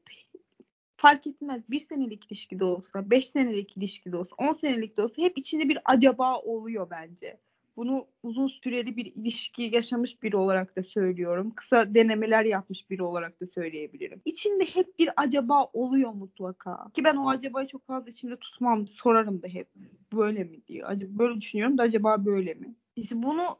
fark 0.98 1.26
etmez 1.26 1.70
bir 1.70 1.80
senelik 1.80 2.26
ilişkide 2.26 2.64
olsa, 2.64 3.10
beş 3.10 3.28
senelik 3.28 3.76
ilişkide 3.76 4.16
olsa, 4.16 4.36
on 4.38 4.52
senelik 4.52 4.96
de 4.96 5.02
olsa 5.02 5.22
hep 5.22 5.38
içinde 5.38 5.68
bir 5.68 5.78
acaba 5.84 6.38
oluyor 6.38 6.90
bence. 6.90 7.38
Bunu 7.76 8.06
uzun 8.22 8.46
süreli 8.46 8.96
bir 8.96 9.06
ilişki 9.06 9.62
yaşamış 9.62 10.22
biri 10.22 10.36
olarak 10.36 10.76
da 10.76 10.82
söylüyorum. 10.82 11.52
Kısa 11.56 11.94
denemeler 11.94 12.44
yapmış 12.44 12.90
biri 12.90 13.02
olarak 13.02 13.40
da 13.40 13.46
söyleyebilirim. 13.46 14.22
İçinde 14.24 14.64
hep 14.64 14.98
bir 14.98 15.10
acaba 15.16 15.64
oluyor 15.64 16.12
mutlaka. 16.12 16.90
Ki 16.94 17.04
ben 17.04 17.16
o 17.16 17.28
acabayı 17.28 17.66
çok 17.66 17.86
fazla 17.86 18.10
içimde 18.10 18.36
tutmam. 18.36 18.88
Sorarım 18.88 19.42
da 19.42 19.48
hep. 19.48 19.68
Böyle 20.12 20.44
mi 20.44 20.66
diye. 20.68 20.84
Böyle 21.00 21.40
düşünüyorum 21.40 21.78
da 21.78 21.82
acaba 21.82 22.24
böyle 22.24 22.54
mi? 22.54 22.74
İşte 22.96 23.22
bunu 23.22 23.58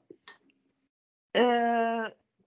ee, 1.37 2.01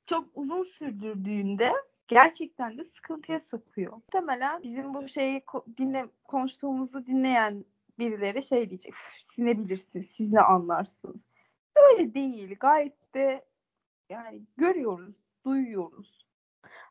çok 0.08 0.27
uzun 0.36 0.63
sürdürdüğünde 0.63 1.71
gerçekten 2.12 2.78
de 2.78 2.84
sıkıntıya 2.84 3.39
sokuyor. 3.39 3.93
Muhtemelen 3.93 4.63
bizim 4.63 4.93
bu 4.93 5.08
şeyi 5.08 5.43
dinle 5.78 6.06
konuştuğumuzu 6.24 7.06
dinleyen 7.06 7.65
birileri 8.00 8.43
şey 8.43 8.69
diyecek. 8.69 8.93
Sinebilirsin, 9.21 10.02
siz 10.02 10.34
ne 10.34 10.41
anlarsınız. 10.41 11.21
Öyle 11.76 12.13
değil. 12.13 12.56
Gayet 12.60 13.13
de 13.13 13.45
yani 14.10 14.41
görüyoruz, 14.58 15.15
duyuyoruz 15.45 16.20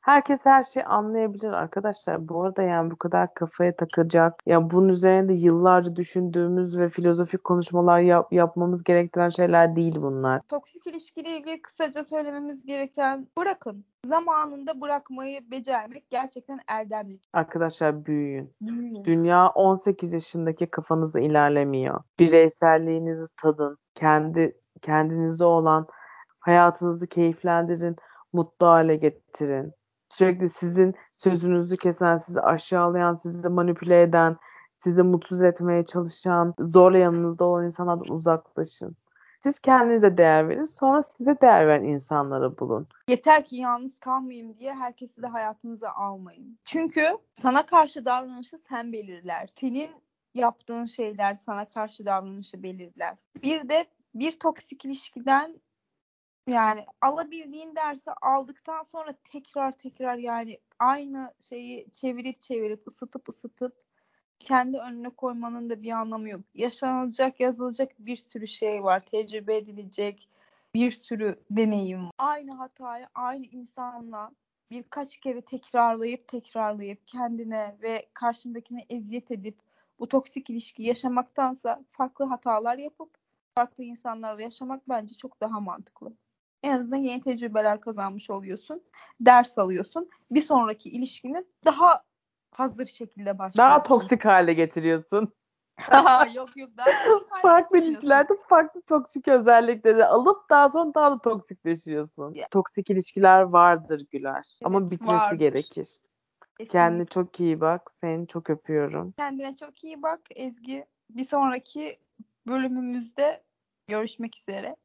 herkes 0.01 0.47
her 0.47 0.63
şeyi 0.63 0.85
anlayabilir 0.85 1.53
arkadaşlar. 1.53 2.29
Bu 2.29 2.43
arada 2.43 2.63
yani 2.63 2.91
bu 2.91 2.97
kadar 2.97 3.35
kafaya 3.35 3.77
takacak. 3.77 4.43
Ya 4.47 4.71
bunun 4.71 4.89
üzerinde 4.89 5.35
yıllarca 5.35 5.97
düşündüğümüz 5.97 6.79
ve 6.79 6.89
filozofik 6.89 7.45
konuşmalar 7.45 8.01
yap, 8.01 8.33
yapmamız 8.33 8.85
gerektiren 8.85 9.29
şeyler 9.29 9.77
değil 9.77 9.97
bunlar. 9.97 10.41
Toksik 10.49 10.87
ilişkiyle 10.87 11.37
ilgili 11.37 11.63
kısaca 11.63 12.05
söylememiz 12.05 12.67
gereken 12.67 13.29
bırakın. 13.39 13.85
Zamanında 14.07 14.81
bırakmayı 14.81 15.51
becermek 15.51 16.11
gerçekten 16.11 16.61
erdemlik. 16.67 17.23
Arkadaşlar 17.33 18.07
büyüyün. 18.07 18.55
büyüyün. 18.61 19.05
Dünya 19.05 19.49
18 19.49 20.13
yaşındaki 20.13 20.67
kafanızda 20.67 21.21
ilerlemiyor. 21.21 22.03
Bireyselliğinizi 22.19 23.25
tadın. 23.43 23.79
Kendi 23.95 24.57
kendinizde 24.83 25.45
olan 25.45 25.87
hayatınızı 26.41 27.09
keyiflendirin, 27.09 27.97
mutlu 28.33 28.67
hale 28.67 28.97
getirin 28.97 29.73
sürekli 30.11 30.49
sizin 30.49 30.95
sözünüzü 31.19 31.77
kesen, 31.77 32.17
sizi 32.17 32.41
aşağılayan, 32.41 33.15
sizi 33.15 33.49
manipüle 33.49 34.03
eden, 34.03 34.37
sizi 34.79 35.03
mutsuz 35.03 35.43
etmeye 35.43 35.85
çalışan, 35.85 36.55
zorla 36.59 36.99
yanınızda 36.99 37.45
olan 37.45 37.67
insanlardan 37.67 38.15
uzaklaşın. 38.15 38.97
Siz 39.41 39.59
kendinize 39.59 40.19
değer 40.19 40.49
verin. 40.49 40.65
Sonra 40.65 41.03
size 41.03 41.41
değer 41.41 41.67
veren 41.69 41.85
insanları 41.85 42.59
bulun. 42.59 42.89
Yeter 43.09 43.45
ki 43.45 43.57
yalnız 43.57 43.99
kalmayayım 43.99 44.57
diye 44.57 44.75
herkesi 44.75 45.23
de 45.23 45.27
hayatınıza 45.27 45.91
almayın. 45.91 46.59
Çünkü 46.65 47.19
sana 47.35 47.67
karşı 47.67 48.05
davranışı 48.05 48.59
sen 48.59 48.93
belirler. 48.93 49.47
Senin 49.47 49.91
yaptığın 50.35 50.85
şeyler 50.85 51.35
sana 51.35 51.65
karşı 51.65 52.07
davranışı 52.07 52.63
belirler. 52.63 53.17
Bir 53.43 53.69
de 53.69 53.87
bir 54.15 54.33
toksik 54.33 54.85
ilişkiden 54.85 55.61
yani 56.51 56.87
alabildiğin 57.01 57.77
dersi 57.77 58.11
aldıktan 58.11 58.83
sonra 58.83 59.15
tekrar 59.33 59.73
tekrar 59.73 60.17
yani 60.17 60.59
aynı 60.79 61.35
şeyi 61.41 61.91
çevirip 61.93 62.41
çevirip 62.41 62.89
ısıtıp 62.89 63.29
ısıtıp 63.29 63.75
kendi 64.41 64.79
önüne 64.79 65.11
koymanın 65.11 65.71
da 65.71 65.83
bir 65.83 65.91
anlamı 65.91 66.29
yok. 66.29 66.41
Yaşanılacak, 66.55 67.41
yazılacak 67.41 67.91
bir 67.99 68.17
sürü 68.17 68.47
şey 68.47 68.85
var. 68.85 69.01
Tecrübe 69.01 69.57
edilecek 69.57 70.29
bir 70.75 70.91
sürü 70.91 71.41
deneyim 71.51 72.05
var. 72.05 72.13
Aynı 72.19 72.55
hatayı 72.55 73.07
aynı 73.15 73.47
insanla 73.47 74.31
birkaç 74.71 75.19
kere 75.19 75.41
tekrarlayıp 75.41 76.29
tekrarlayıp 76.29 77.09
kendine 77.09 77.77
ve 77.83 78.09
karşındakine 78.15 78.87
eziyet 78.89 79.31
edip 79.31 79.59
bu 79.99 80.09
toksik 80.09 80.51
ilişki 80.51 80.83
yaşamaktansa 80.83 81.85
farklı 81.93 82.25
hatalar 82.25 82.79
yapıp 82.79 83.11
farklı 83.55 83.85
insanlarla 83.85 84.43
yaşamak 84.43 84.89
bence 84.89 85.15
çok 85.15 85.41
daha 85.41 85.61
mantıklı. 85.61 86.13
En 86.63 86.79
azından 86.79 86.97
yeni 86.97 87.21
tecrübeler 87.21 87.81
kazanmış 87.81 88.31
oluyorsun. 88.31 88.83
Ders 89.21 89.59
alıyorsun. 89.59 90.09
Bir 90.31 90.41
sonraki 90.41 90.91
ilişkini 90.91 91.45
daha 91.65 92.03
hazır 92.51 92.87
şekilde 92.87 93.39
başlıyorsun. 93.39 93.59
Daha 93.59 93.83
toksik 93.83 94.25
hale 94.25 94.53
getiriyorsun. 94.53 95.33
yok 96.35 96.57
yok 96.57 96.71
daha 96.77 96.87
farklı 97.43 97.79
ilişkilerde 97.79 98.33
farklı 98.49 98.83
toksik 98.83 99.29
özellikleri 99.29 100.05
alıp 100.05 100.51
daha 100.51 100.71
sonra 100.71 100.95
daha 100.95 101.11
da 101.11 101.19
toksikleşiyorsun. 101.19 102.35
Ya. 102.35 102.47
Toksik 102.51 102.91
ilişkiler 102.91 103.43
vardır 103.43 104.07
Güler. 104.11 104.59
Ama 104.65 104.91
bitmesi 104.91 105.15
vardır. 105.15 105.39
gerekir. 105.39 105.89
Kesinlikle. 106.59 106.79
Kendine 106.79 107.07
çok 107.07 107.41
iyi 107.41 107.61
bak. 107.61 107.91
Seni 107.95 108.27
çok 108.27 108.51
öpüyorum. 108.51 109.13
Kendine 109.13 109.57
çok 109.57 109.85
iyi 109.85 110.03
bak 110.03 110.21
Ezgi. 110.37 110.87
Bir 111.11 111.25
sonraki 111.25 111.99
bölümümüzde 112.47 113.43
görüşmek 113.89 114.37
üzere. 114.37 114.77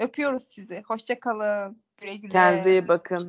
Öpüyoruz 0.00 0.44
sizi. 0.44 0.82
Hoşça 0.86 1.20
kalın. 1.20 1.82
Güle 2.00 2.16
güle. 2.16 2.32
Kendinize 2.32 2.70
iyi 2.70 2.88
bakın. 2.88 3.28